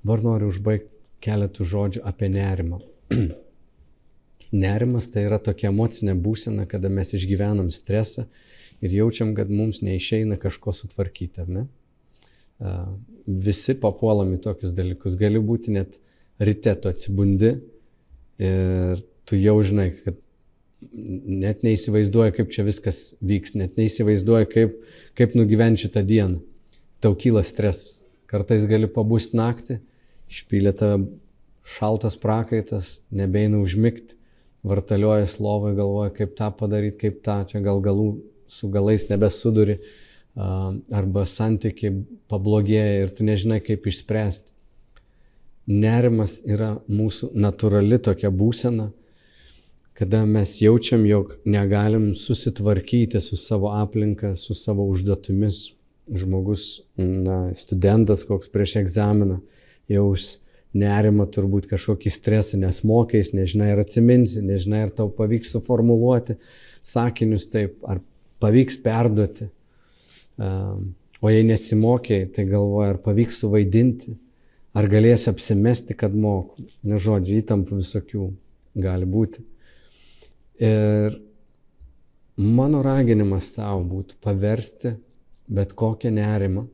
Dabar 0.00 0.22
noriu 0.24 0.48
užbaigti 0.48 0.88
keletų 1.20 1.66
žodžių 1.68 2.02
apie 2.08 2.30
nerimą. 2.32 2.80
Nerimas 4.64 5.10
tai 5.12 5.26
yra 5.28 5.38
tokia 5.42 5.68
emocinė 5.70 6.16
būsena, 6.18 6.64
kada 6.70 6.90
mes 6.90 7.12
išgyvenam 7.14 7.68
stresą 7.74 8.26
ir 8.80 8.94
jaučiam, 8.96 9.34
kad 9.36 9.52
mums 9.52 9.82
neišeina 9.84 10.40
kažko 10.40 10.72
sutvarkyti, 10.74 11.44
ar 11.44 11.52
ne? 11.52 11.66
Visi 13.26 13.76
papuolam 13.78 14.32
į 14.34 14.40
tokius 14.46 14.72
dalykus. 14.76 15.18
Gali 15.20 15.40
būti 15.44 15.76
net 15.76 16.00
ryte 16.40 16.74
tu 16.80 16.90
atsibundi 16.90 17.54
ir 18.40 19.04
tu 19.28 19.38
jau 19.38 19.58
žinai, 19.62 19.90
kad 20.00 20.18
net 20.80 21.60
neįsivaizduoji, 21.66 22.34
kaip 22.38 22.52
čia 22.54 22.64
viskas 22.64 23.02
vyks, 23.20 23.54
net 23.60 23.76
neįsivaizduoji, 23.78 24.48
kaip, 24.50 24.78
kaip 25.18 25.36
nugyventi 25.36 25.84
šitą 25.84 26.02
dieną. 26.08 26.40
Tau 27.04 27.12
kyla 27.16 27.44
stresas. 27.46 28.00
Kartais 28.30 28.64
gali 28.68 28.88
pabūsti 28.90 29.36
naktį, 29.36 29.78
išpylė 30.30 30.72
tave 30.76 31.02
šaltas 31.66 32.16
prakaitas, 32.20 32.98
nebeina 33.10 33.60
užmigti 33.60 34.16
vartaliojas 34.66 35.38
lovai, 35.40 35.74
galvoja, 35.76 36.12
kaip 36.14 36.36
tą 36.38 36.50
padaryti, 36.56 36.98
kaip 37.06 37.20
tą, 37.24 37.40
čia 37.48 37.62
gal 37.64 37.80
galų 37.84 38.10
su 38.50 38.68
galais 38.72 39.06
nebesuduri, 39.08 39.78
arba 40.36 41.24
santykiai 41.26 42.04
pablogėja 42.30 43.04
ir 43.04 43.12
tu 43.14 43.26
nežinai, 43.26 43.60
kaip 43.64 43.86
išspręsti. 43.90 44.48
Nerimas 45.70 46.38
yra 46.48 46.74
mūsų 46.90 47.30
natūrali 47.38 48.00
tokia 48.02 48.30
būsena, 48.34 48.90
kada 49.94 50.24
mes 50.26 50.56
jaučiam, 50.62 51.04
jog 51.06 51.36
negalim 51.44 52.14
susitvarkyti 52.16 53.20
su 53.22 53.36
savo 53.36 53.70
aplinka, 53.76 54.34
su 54.36 54.56
savo 54.56 54.86
užduotimis. 54.90 55.68
Žmogus, 56.10 56.80
na, 56.98 57.52
studentas 57.54 58.24
koks 58.26 58.48
prieš 58.50 58.80
egzaminą, 58.80 59.36
jaus 59.90 60.38
nerima 60.76 61.26
turbūt 61.26 61.66
kažkokį 61.70 62.12
stresą, 62.14 62.58
nes 62.62 62.82
mokais, 62.86 63.32
nežinai 63.34 63.72
ar 63.74 63.82
atsiminsi, 63.82 64.42
nežinai 64.46 64.84
ar 64.86 64.92
tau 64.94 65.10
pavyks 65.14 65.50
suformuluoti 65.56 66.36
sakinius 66.86 67.48
taip, 67.50 67.80
ar 67.82 68.00
pavyks 68.42 68.78
perduoti. 68.84 69.50
O 71.20 71.28
jei 71.28 71.44
nesimokėjai, 71.44 72.30
tai 72.32 72.46
galvoja, 72.48 72.94
ar 72.94 73.00
pavyks 73.04 73.42
suvaidinti, 73.42 74.14
ar 74.72 74.86
galėsi 74.88 75.28
apsimesti, 75.32 75.96
kad 75.98 76.14
moku. 76.16 76.64
Nežodžiu, 76.86 77.42
įtampų 77.42 77.82
visokių 77.82 78.30
gali 78.80 79.08
būti. 79.10 79.44
Ir 80.64 81.18
mano 82.40 82.80
raginimas 82.86 83.50
tau 83.58 83.82
būtų 83.84 84.16
paversti 84.24 84.94
bet 85.50 85.74
kokią 85.74 86.12
nerimą, 86.14 86.64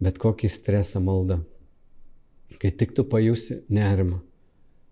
bet 0.00 0.20
kokį 0.22 0.50
stresą 0.52 1.02
maldą. 1.02 1.40
Kai 2.58 2.72
tik 2.74 2.94
tu 2.96 3.04
pajusi 3.06 3.60
nerimą, 3.70 4.18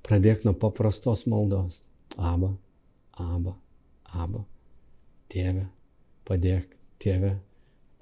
pradėk 0.06 0.44
nuo 0.46 0.54
paprastos 0.54 1.24
maldos. 1.26 1.82
Aba, 2.16 2.52
aba, 3.18 3.56
aba. 4.14 4.44
Tėve, 5.26 5.66
padėk, 6.28 6.76
tėve, 7.02 7.32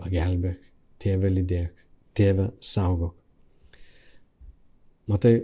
pagelbėk, 0.01 0.61
tėve 1.01 1.31
lydėk, 1.33 1.85
tėve 2.17 2.51
saugok. 2.61 3.15
Matai, 5.09 5.39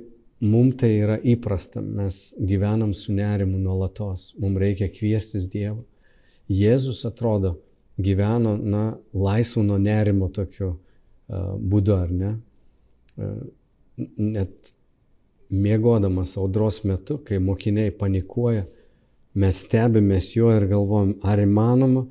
mums 0.45 0.77
tai 0.81 0.91
yra 0.99 1.17
įprasta, 1.33 1.81
mes 1.85 2.21
gyvenam 2.37 2.93
su 2.97 3.15
nerimu 3.17 3.59
nuolatos, 3.61 4.31
mums 4.41 4.61
reikia 4.61 4.89
kviestis 4.93 5.49
Dievą. 5.53 5.83
Jėzus 6.51 7.03
atrodo 7.09 7.55
gyveno, 8.01 8.57
na, 8.57 8.85
laisvų 9.13 9.65
nuo 9.67 9.79
nerimo 9.81 10.31
tokiu 10.33 10.71
uh, 10.73 11.57
būdu, 11.57 11.97
ar 11.97 12.13
ne? 12.13 12.33
Uh, 13.21 13.43
net 14.17 14.73
mėgodamas 15.51 16.37
audros 16.39 16.83
metu, 16.87 17.19
kai 17.27 17.41
mokiniai 17.43 17.93
panikuoja, 17.97 18.67
mes 19.35 19.63
stebimės 19.65 20.35
juo 20.37 20.51
ir 20.55 20.67
galvojam, 20.71 21.17
ar 21.27 21.43
įmanoma 21.43 22.05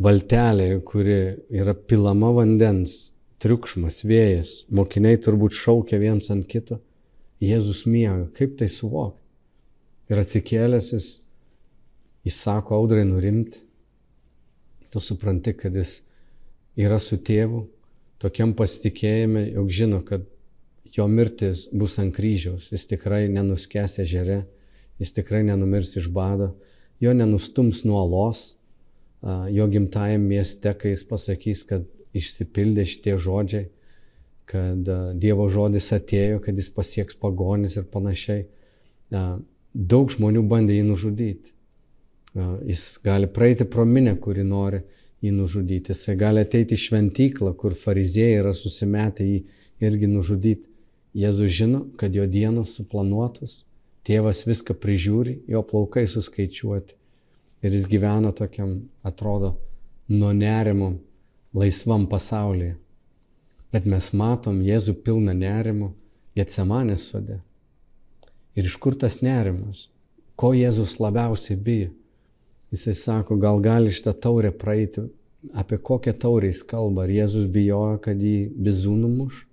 valtelė, 0.00 0.68
kuri 0.86 1.20
yra 1.50 1.74
pilama 1.74 2.30
vandens, 2.40 3.10
triukšmas, 3.40 4.02
vėjas, 4.04 4.54
mokiniai 4.68 5.18
turbūt 5.22 5.56
šaukia 5.56 6.00
viens 6.00 6.30
ant 6.32 6.46
kito, 6.48 6.80
Jėzus 7.40 7.86
miega, 7.88 8.26
kaip 8.36 8.58
tai 8.60 8.66
suvokti? 8.68 9.16
Ir 10.12 10.18
atsikėlęs 10.20 10.90
jis 10.92 11.06
įsako 12.28 12.76
audrai 12.76 13.06
nurimti, 13.08 13.62
tu 14.92 15.00
supranti, 15.00 15.54
kad 15.56 15.72
jis 15.78 16.00
yra 16.76 16.98
su 17.00 17.16
tėvu, 17.16 17.62
tokiam 18.20 18.52
pasitikėjime, 18.58 19.46
jog 19.54 19.72
žino, 19.72 20.02
kad 20.04 20.26
jo 20.96 21.06
mirtis 21.08 21.66
bus 21.72 21.98
ant 22.02 22.14
kryžiaus, 22.16 22.70
jis 22.72 22.86
tikrai 22.90 23.26
nenuskęs 23.32 23.98
ežere, 24.04 24.44
jis 25.00 25.12
tikrai 25.16 25.42
nenumirs 25.46 25.94
iš 25.96 26.08
bado, 26.12 26.52
jo 27.00 27.12
nenustums 27.16 27.84
nuo 27.88 28.02
los, 28.08 28.54
jo 29.52 29.66
gimtajam 29.70 30.24
mieste, 30.28 30.72
kai 30.76 30.94
jis 30.94 31.04
pasakys, 31.08 31.64
kad 31.68 31.84
išsipildė 32.16 32.84
šitie 32.88 33.16
žodžiai, 33.20 33.68
kad 34.50 34.88
Dievo 35.20 35.46
žodis 35.52 35.92
atėjo, 35.94 36.40
kad 36.42 36.56
jis 36.58 36.70
pasieks 36.74 37.18
pagonis 37.20 37.76
ir 37.78 37.86
panašiai. 37.92 38.46
Daug 39.10 40.10
žmonių 40.10 40.42
bandė 40.50 40.80
jį 40.80 40.86
nužudyti. 40.88 41.54
Jis 42.66 42.82
gali 43.04 43.28
praeiti 43.30 43.66
pro 43.66 43.84
minę, 43.86 44.16
kuri 44.22 44.42
nori 44.46 44.82
jį 45.22 45.34
nužudyti. 45.36 45.94
Jis 45.94 46.16
gali 46.18 46.42
ateiti 46.42 46.74
į 46.74 46.82
šventyklą, 46.86 47.54
kur 47.58 47.76
fariziejai 47.78 48.40
yra 48.40 48.54
susimetę 48.56 49.26
jį 49.26 49.38
irgi 49.86 50.10
nužudyti. 50.10 50.69
Jėzus 51.16 51.50
žino, 51.50 51.80
kad 51.98 52.14
jo 52.14 52.26
dienos 52.30 52.76
suplanuotos, 52.78 53.64
tėvas 54.06 54.44
viską 54.46 54.76
prižiūri, 54.78 55.40
jo 55.50 55.62
plaukai 55.66 56.06
suskaičiuoti. 56.08 56.94
Ir 57.66 57.74
jis 57.74 57.86
gyvena 57.90 58.30
tokiam, 58.32 58.76
atrodo, 59.02 59.56
nuo 60.08 60.30
nerimo 60.32 60.94
laisvam 61.52 62.06
pasaulyje. 62.08 62.76
Bet 63.70 63.86
mes 63.86 64.10
matom 64.16 64.62
Jėzų 64.64 64.96
pilną 65.04 65.34
nerimo 65.36 65.92
Getsemanės 66.38 67.10
sode. 67.10 67.40
Ir 68.54 68.66
iš 68.66 68.78
kur 68.82 68.96
tas 68.98 69.20
nerimas? 69.22 69.88
Ko 70.38 70.54
Jėzus 70.54 70.96
labiausiai 71.02 71.58
bijo? 71.58 71.90
Jisai 72.70 72.94
sako, 72.94 73.36
gal 73.36 73.58
gali 73.62 73.90
šitą 73.90 74.14
taurę 74.14 74.50
praeiti, 74.54 75.08
apie 75.54 75.78
kokią 75.78 76.14
taurę 76.22 76.50
jis 76.50 76.62
kalba. 76.66 77.04
Ar 77.04 77.12
Jėzus 77.12 77.50
bijojo, 77.50 77.98
kad 78.02 78.22
jį 78.22 78.50
bizūnų 78.54 79.10
muš? 79.10 79.44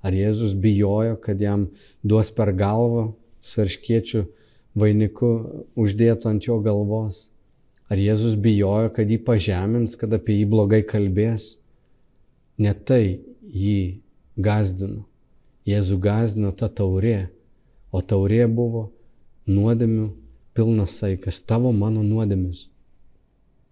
Ar 0.00 0.16
Jėzus 0.16 0.54
bijojo, 0.56 1.18
kad 1.20 1.40
jam 1.40 1.68
duos 2.02 2.30
per 2.32 2.54
galvą 2.56 3.10
su 3.44 3.60
arškiečių 3.60 4.24
vainiku 4.80 5.32
uždėtų 5.76 6.30
ant 6.30 6.46
jo 6.48 6.56
galvos? 6.64 7.28
Ar 7.90 8.00
Jėzus 8.00 8.38
bijojo, 8.40 8.92
kad 8.96 9.10
jį 9.10 9.18
pažemins, 9.26 9.96
kad 10.00 10.14
apie 10.16 10.38
jį 10.38 10.46
blogai 10.48 10.80
kalbės? 10.88 11.56
Ne 12.60 12.72
tai 12.72 13.20
jį 13.44 14.00
gazdino. 14.40 15.04
Jėzų 15.68 15.98
gazdino 16.00 16.52
ta 16.56 16.70
taurė, 16.72 17.28
o 17.92 18.00
taurė 18.00 18.46
buvo 18.48 18.88
nuodėmių 19.50 20.08
pilnas 20.56 20.96
saikas, 21.02 21.42
tavo 21.44 21.72
mano 21.76 22.02
nuodėmis. 22.06 22.68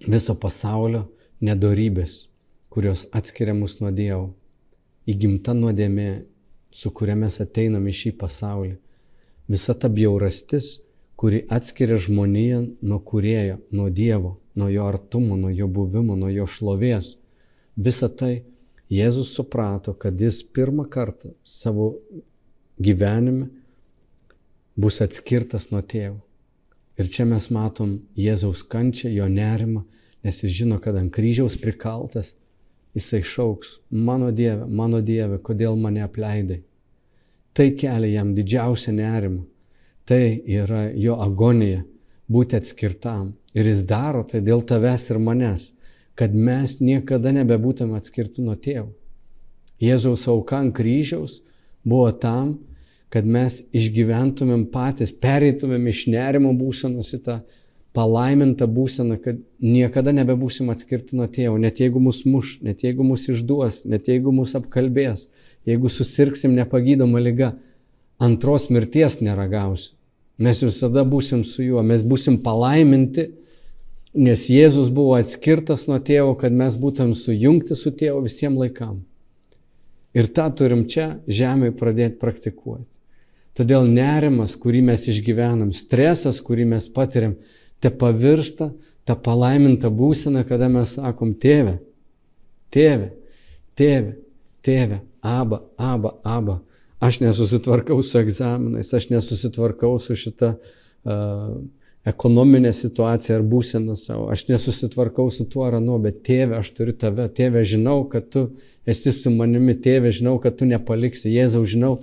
Viso 0.04 0.36
pasaulio 0.38 1.06
nedorybės, 1.40 2.26
kurios 2.68 3.06
atskiria 3.16 3.56
mus 3.56 3.78
nuo 3.80 3.90
Dievo 3.94 4.34
įgimta 5.08 5.54
nuodėmė, 5.56 6.08
su 6.70 6.92
kuria 6.92 7.16
mes 7.16 7.40
ateinam 7.40 7.86
į 7.88 7.94
šį 8.00 8.12
pasaulį. 8.20 8.76
Visa 9.48 9.74
ta 9.74 9.88
bjaurastis, 9.88 10.82
kuri 11.18 11.42
atskiria 11.50 11.96
žmoniją 11.98 12.60
nuo 12.84 13.00
kurėjo, 13.00 13.58
nuo 13.74 13.88
Dievo, 13.90 14.36
nuo 14.58 14.68
jo 14.68 14.84
artumo, 14.86 15.38
nuo 15.40 15.50
jo 15.50 15.66
buvimo, 15.66 16.16
nuo 16.16 16.28
jo 16.30 16.46
šlovės. 16.46 17.16
Visa 17.76 18.08
tai 18.08 18.44
Jėzus 18.88 19.34
suprato, 19.36 19.92
kad 19.92 20.20
jis 20.20 20.40
pirmą 20.54 20.86
kartą 20.88 21.34
savo 21.44 21.90
gyvenime 22.80 23.50
bus 24.78 25.02
atskirtas 25.04 25.68
nuo 25.72 25.82
tėvo. 25.82 26.20
Ir 26.98 27.10
čia 27.12 27.26
mes 27.28 27.50
matom 27.54 27.98
Jėzaus 28.18 28.64
kančią, 28.66 29.10
jo 29.12 29.28
nerimą, 29.30 29.84
nes 30.24 30.40
jis 30.42 30.54
žino, 30.62 30.78
kad 30.82 30.96
ant 30.98 31.12
kryžiaus 31.14 31.58
prikaltas 31.60 32.32
jisai 32.98 33.22
šauks, 33.24 33.78
mano 33.90 34.30
Dieve, 34.34 34.66
mano 34.66 35.00
Dieve, 35.00 35.38
kodėl 35.38 35.78
mane 35.80 36.02
apleidai. 36.04 36.60
Tai 37.54 37.70
kelia 37.78 38.18
jam 38.18 38.34
didžiausią 38.36 38.94
nerimą. 38.98 39.42
Tai 40.08 40.22
yra 40.46 40.88
jo 40.96 41.16
agonija 41.20 41.82
būti 42.30 42.56
atskirtam. 42.58 43.32
Ir 43.54 43.66
jis 43.66 43.82
daro 43.88 44.22
tai 44.28 44.40
dėl 44.44 44.62
tavęs 44.66 45.08
ir 45.10 45.18
manęs 45.22 45.70
kad 46.18 46.34
mes 46.34 46.78
niekada 46.82 47.30
nebebūtume 47.36 47.94
atskirti 47.98 48.42
nuo 48.42 48.56
tėvo. 48.58 48.90
Jėzaus 49.78 50.24
auka 50.30 50.58
ant 50.58 50.74
kryžiaus 50.74 51.38
buvo 51.86 52.10
tam, 52.10 52.56
kad 53.08 53.24
mes 53.24 53.60
išgyventumėm 53.70 54.66
patys, 54.72 55.12
pereitumėm 55.14 55.86
iš 55.92 56.08
nerimo 56.10 56.50
būsenos 56.58 57.12
į 57.14 57.20
tą 57.28 57.36
palaimintą 57.96 58.68
būseną, 58.70 59.16
kad 59.22 59.40
niekada 59.62 60.12
nebebūsim 60.16 60.68
atskirti 60.72 61.16
nuo 61.18 61.26
tėvo, 61.30 61.56
net 61.60 61.80
jeigu 61.82 62.02
mus 62.02 62.24
muš, 62.28 62.58
net 62.64 62.84
jeigu 62.84 63.06
mus 63.06 63.28
išduos, 63.32 63.84
net 63.88 64.10
jeigu 64.10 64.32
mus 64.34 64.54
apkalbės, 64.58 65.28
jeigu 65.68 65.90
susirksim 65.92 66.54
nepagydoma 66.58 67.22
lyga, 67.22 67.54
antros 68.20 68.68
mirties 68.70 69.20
neragausim. 69.24 69.96
Mes 70.38 70.60
visada 70.62 71.02
būsim 71.02 71.42
su 71.42 71.64
juo, 71.64 71.82
mes 71.82 72.04
būsim 72.06 72.38
palaiminti 72.44 73.26
Nes 74.18 74.46
Jėzus 74.48 74.88
buvo 74.90 75.18
atskirtas 75.18 75.84
nuo 75.86 75.98
tėvo, 76.00 76.32
kad 76.40 76.54
mes 76.54 76.74
būtum 76.80 77.12
sujungti 77.14 77.76
su 77.76 77.92
tėvu 77.92 78.24
visiems 78.24 78.58
laikam. 78.58 79.02
Ir 80.16 80.30
tą 80.32 80.48
turim 80.56 80.86
čia 80.88 81.18
žemėje 81.28 81.74
pradėti 81.76 82.16
praktikuoti. 82.18 82.88
Todėl 83.58 83.84
nerimas, 83.86 84.56
kurį 84.56 84.80
mes 84.88 85.04
išgyvenam, 85.12 85.74
stresas, 85.76 86.40
kurį 86.40 86.64
mes 86.72 86.88
patiriam, 86.94 87.36
te 87.80 87.90
pavirsta 87.90 88.70
tą 89.08 89.16
palaimintą 89.24 89.90
būseną, 89.94 90.44
kada 90.48 90.68
mes 90.72 90.96
sakom, 90.98 91.32
tėve, 91.40 91.78
tėve, 92.74 93.12
tėve, 93.78 94.18
tėve, 94.64 95.00
aba, 95.24 95.62
aba, 95.76 96.14
aba. 96.24 96.60
Aš 97.00 97.20
nesusitvarkau 97.22 98.02
su 98.02 98.18
egzaminais, 98.18 98.90
aš 98.94 99.08
nesusitvarkau 99.12 99.94
su 100.02 100.16
šita 100.18 100.56
uh, 100.58 101.52
ekonominę 102.08 102.72
situaciją 102.74 103.38
ar 103.38 103.44
būseną 103.46 103.94
savo. 103.98 104.28
Aš 104.32 104.48
nesusitvarkau 104.48 105.28
su 105.30 105.46
tuo 105.50 105.66
ar 105.68 105.78
anu, 105.78 105.98
bet 106.02 106.22
tėve, 106.26 106.58
aš 106.58 106.72
turiu 106.76 106.94
tave. 106.98 107.28
Tėve, 107.34 107.62
žinau, 107.68 108.02
kad 108.10 108.28
tu 108.32 108.48
esi 108.88 109.12
su 109.14 109.32
manimi. 109.34 109.76
Tėve, 109.84 110.12
žinau, 110.14 110.38
kad 110.42 110.58
tu 110.58 110.68
nepaliksi. 110.68 111.30
Jėzau, 111.34 111.64
žinau, 111.68 111.98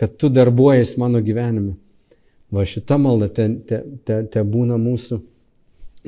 kad 0.00 0.16
tu 0.20 0.30
darbuojas 0.32 0.96
mano 1.00 1.22
gyvenime. 1.24 1.76
Va 2.54 2.64
šita 2.64 2.96
malda 3.00 3.28
te, 3.28 3.48
te, 3.68 3.82
te, 4.08 4.22
te 4.32 4.42
būna 4.44 4.78
mūsų 4.80 5.20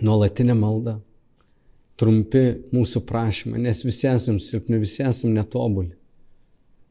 nuolatinė 0.00 0.56
malda. 0.56 0.98
Trumpi 2.00 2.44
mūsų 2.72 3.02
prašymai, 3.04 3.60
nes 3.60 3.82
visi 3.84 4.06
esam 4.08 4.38
silpni, 4.40 4.78
visi 4.80 5.02
esam 5.04 5.34
netobuli. 5.36 5.92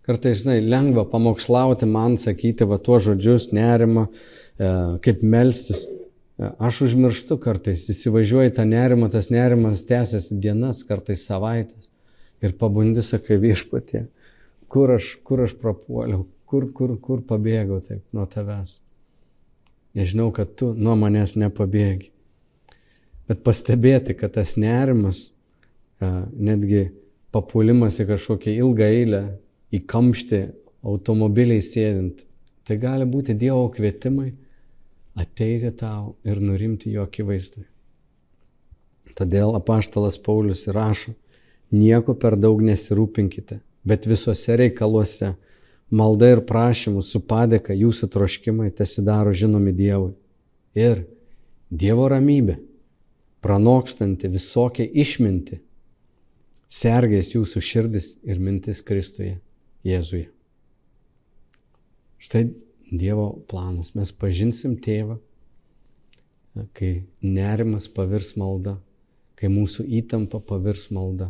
Kartais, 0.05 0.43
žinai, 0.43 0.59
lengva 0.62 1.03
pamokslauti 1.09 1.89
man, 1.89 2.17
sakyti 2.17 2.67
va 2.69 2.77
tuos 2.81 3.07
žodžius, 3.07 3.47
nerimą, 3.53 4.05
e, 4.05 4.69
kaip 5.05 5.23
melstis. 5.25 5.88
Aš 6.39 6.83
užmirštu 6.85 7.35
kartais, 7.41 7.83
įsivažiuoju 7.91 8.53
tą 8.55 8.63
nerimą, 8.69 9.09
tas 9.12 9.31
nerimas 9.33 9.81
tęsiasi 9.89 10.38
dienas, 10.39 10.85
kartais 10.88 11.25
savaitės. 11.27 11.89
Ir 12.45 12.53
pabundi, 12.62 13.01
sakai, 13.03 13.35
viešpatie, 13.41 14.05
kur 14.71 14.93
aš, 14.95 15.15
kur 15.25 15.43
aš 15.43 15.57
prapuoliau, 15.59 16.23
kur, 16.47 16.69
kur, 16.71 16.95
kur 17.01 17.25
pabėgau 17.27 17.81
taip 17.83 18.05
nuo 18.15 18.29
tavęs. 18.29 18.77
Nežinau, 19.97 20.30
kad 20.36 20.54
tu 20.60 20.73
nuo 20.78 20.95
manęs 20.99 21.36
nepabėgi. 21.39 22.12
Bet 23.30 23.41
pastebėti, 23.45 24.15
kad 24.17 24.36
tas 24.38 24.56
nerimas, 24.58 25.30
netgi 25.99 26.89
papulimas 27.34 27.99
į 28.02 28.08
kažkokią 28.10 28.54
ilgą 28.62 28.89
eilę, 28.89 29.23
į 29.73 29.84
kamštį 29.89 30.41
automobiliai 30.89 31.62
sėdint, 31.62 32.23
tai 32.65 32.78
gali 32.82 33.06
būti 33.10 33.36
Dievo 33.38 33.67
kvietimai 33.73 34.32
ateiti 35.19 35.71
tau 35.78 36.15
ir 36.23 36.39
nurimti 36.41 36.93
jo 36.93 37.04
akivaizdai. 37.06 37.65
Todėl 39.17 39.58
apaštalas 39.58 40.19
Paulius 40.21 40.67
rašo, 40.71 41.15
nieko 41.75 42.15
per 42.15 42.38
daug 42.39 42.62
nesirūpinkite, 42.63 43.60
bet 43.84 44.08
visose 44.08 44.56
reikaluose 44.58 45.34
malda 45.91 46.32
ir 46.34 46.43
prašymų 46.45 47.04
su 47.06 47.21
padėka 47.25 47.75
jūsų 47.78 48.10
troškimai 48.13 48.69
tesidaro 48.75 49.34
žinomi 49.34 49.73
Dievui. 49.75 50.13
Ir 50.78 51.06
Dievo 51.69 52.08
ramybė, 52.10 52.58
pranokstanti 53.45 54.30
visokią 54.32 54.88
išmintį, 55.04 55.60
sergės 56.69 57.34
jūsų 57.36 57.62
širdis 57.62 58.13
ir 58.23 58.41
mintis 58.41 58.82
Kristuje, 58.86 59.39
Jėzuje. 59.86 60.30
Štai 62.19 62.49
Dievo 62.91 63.32
planas. 63.47 63.93
Mes 63.95 64.12
pažinsim 64.12 64.75
tėvą, 64.82 65.19
kai 66.73 67.06
nerimas 67.21 67.88
pavirs 67.88 68.34
malda, 68.38 68.80
kai 69.39 69.49
mūsų 69.54 69.86
įtampa 70.02 70.41
pavirs 70.41 70.89
malda. 70.91 71.30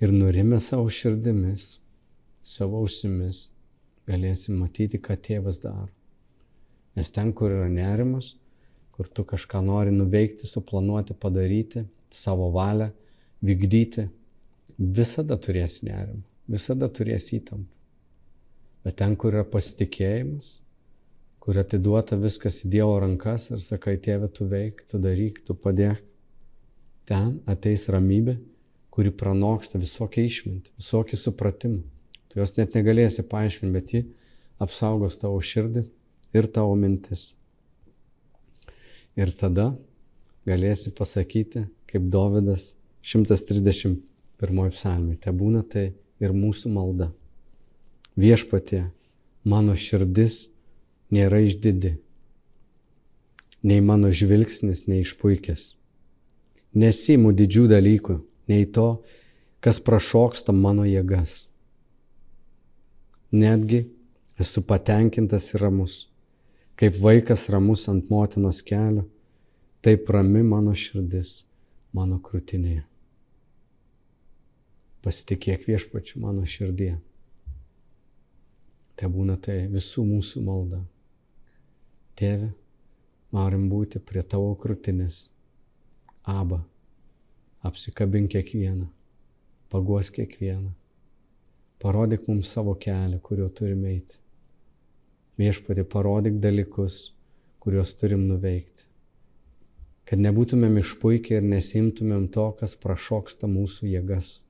Ir 0.00 0.12
nurimę 0.16 0.56
savo 0.64 0.88
širdimis, 0.88 1.79
savo 2.50 2.82
ausimis, 2.82 3.48
galėsim 4.10 4.58
matyti, 4.60 4.98
ką 4.98 5.16
tėvas 5.22 5.60
daro. 5.62 5.90
Nes 6.98 7.10
ten, 7.14 7.32
kur 7.36 7.52
yra 7.54 7.68
nerimas, 7.70 8.34
kur 8.96 9.08
tu 9.08 9.24
kažką 9.24 9.62
nori 9.64 9.92
nuveikti, 9.94 10.48
suplanuoti, 10.50 11.14
padaryti, 11.14 11.84
savo 12.10 12.50
valią 12.52 12.90
vykdyti, 13.46 14.08
visada 14.80 15.38
turėsi 15.38 15.86
nerimą, 15.86 16.24
visada 16.50 16.90
turėsi 16.90 17.38
įtampą. 17.38 17.70
Bet 18.84 18.96
ten, 18.96 19.14
kur 19.20 19.34
yra 19.36 19.44
pasitikėjimas, 19.44 20.58
kur 21.40 21.58
atiduota 21.60 22.16
viskas 22.20 22.62
į 22.64 22.70
Dievo 22.74 22.98
rankas 23.00 23.50
ir 23.52 23.60
sakai, 23.64 23.98
tėve, 24.00 24.28
tu 24.32 24.48
veik, 24.48 24.82
tu 24.88 25.00
daryk, 25.00 25.42
tu 25.44 25.56
padėk, 25.56 26.00
ten 27.08 27.38
ateis 27.48 27.86
ramybė, 27.92 28.38
kuri 28.90 29.12
pranoksta 29.14 29.80
visokią 29.80 30.26
išmintį, 30.28 30.74
visokį 30.80 31.20
supratimą. 31.20 31.82
Tu 32.30 32.38
jos 32.38 32.54
net 32.56 32.76
negalėsi 32.78 33.24
paaiškinti, 33.26 33.74
bet 33.74 33.94
ji 33.94 34.02
apsaugos 34.62 35.18
tavo 35.18 35.40
širdį 35.42 35.82
ir 36.36 36.46
tavo 36.54 36.76
mintis. 36.78 37.32
Ir 39.18 39.32
tada 39.34 39.72
galėsi 40.46 40.92
pasakyti, 40.94 41.66
kaip 41.90 42.06
Dovydas 42.12 42.74
131 43.02 44.70
psalmė, 44.76 45.16
te 45.18 45.34
būna 45.34 45.64
tai 45.66 45.90
ir 46.22 46.36
mūsų 46.36 46.70
malda 46.70 47.10
viešpatė, 48.20 48.84
mano 49.44 49.74
širdis 49.74 50.46
nėra 51.10 51.42
išdidi, 51.42 51.96
nei 53.66 53.82
mano 53.84 54.10
žvilgsnis 54.14 54.86
neišpuikęs. 54.88 55.74
Nesimu 56.78 57.32
didžių 57.34 57.66
dalykų, 57.74 58.20
nei 58.50 58.66
to, 58.70 59.00
kas 59.60 59.80
prašoksta 59.82 60.54
mano 60.54 60.86
jėgas. 60.86 61.49
Netgi 63.30 63.84
esu 64.40 64.62
patenkintas 64.66 65.52
ir 65.54 65.62
ramus, 65.62 66.08
kaip 66.74 66.96
vaikas 66.98 67.48
ramus 67.52 67.86
ant 67.92 68.08
motinos 68.10 68.62
kelio, 68.66 69.04
taip 69.84 70.08
rami 70.10 70.42
mano 70.42 70.74
širdis 70.74 71.44
mano 71.94 72.18
krūtinėje. 72.24 72.82
Pasitikėk 75.00 75.68
viešpačiu 75.68 76.20
mano 76.24 76.42
širdie. 76.44 76.96
Te 78.98 79.08
būna 79.08 79.38
tai 79.40 79.62
visų 79.72 80.04
mūsų 80.04 80.42
malda. 80.44 80.82
Tėve, 82.20 82.50
norim 83.32 83.70
būti 83.70 84.02
prie 84.02 84.20
tavo 84.26 84.50
krūtinės. 84.60 85.22
Aba, 86.28 86.60
apsikabink 87.64 88.34
kiekvieną, 88.34 88.90
paguos 89.72 90.10
kiekvieną. 90.12 90.74
Parodyk 91.80 92.26
mums 92.28 92.50
savo 92.52 92.74
kelią, 92.76 93.18
kuriuo 93.24 93.48
turime 93.56 93.94
eiti. 93.94 94.18
Viešpatį, 95.40 95.86
parodyk 95.88 96.36
dalykus, 96.42 97.14
kuriuos 97.60 97.94
turim 97.96 98.26
nuveikti. 98.28 98.84
Kad 100.04 100.20
nebūtumėm 100.20 100.76
išpuikiai 100.80 101.38
ir 101.38 101.46
nesimtumėm 101.46 102.26
to, 102.34 102.50
kas 102.58 102.74
prašoksta 102.76 103.48
mūsų 103.48 103.88
jėgas, 103.94 104.40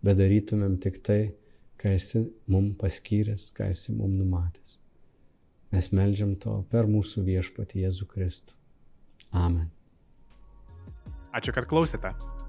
bet 0.00 0.16
darytumėm 0.20 0.78
tik 0.80 1.02
tai, 1.04 1.20
ką 1.76 1.92
esi 1.98 2.24
mum 2.48 2.72
paskyręs, 2.80 3.50
ką 3.56 3.68
esi 3.74 3.92
mum 3.96 4.14
numatęs. 4.16 4.78
Mes 5.74 5.90
melžiam 5.92 6.36
to 6.40 6.60
per 6.70 6.88
mūsų 6.88 7.26
viešpatį 7.26 7.84
Jėzų 7.84 8.08
Kristų. 8.14 8.56
Amen. 9.34 9.68
Ačiū, 11.36 11.52
kad 11.52 11.68
klausėte. 11.68 12.14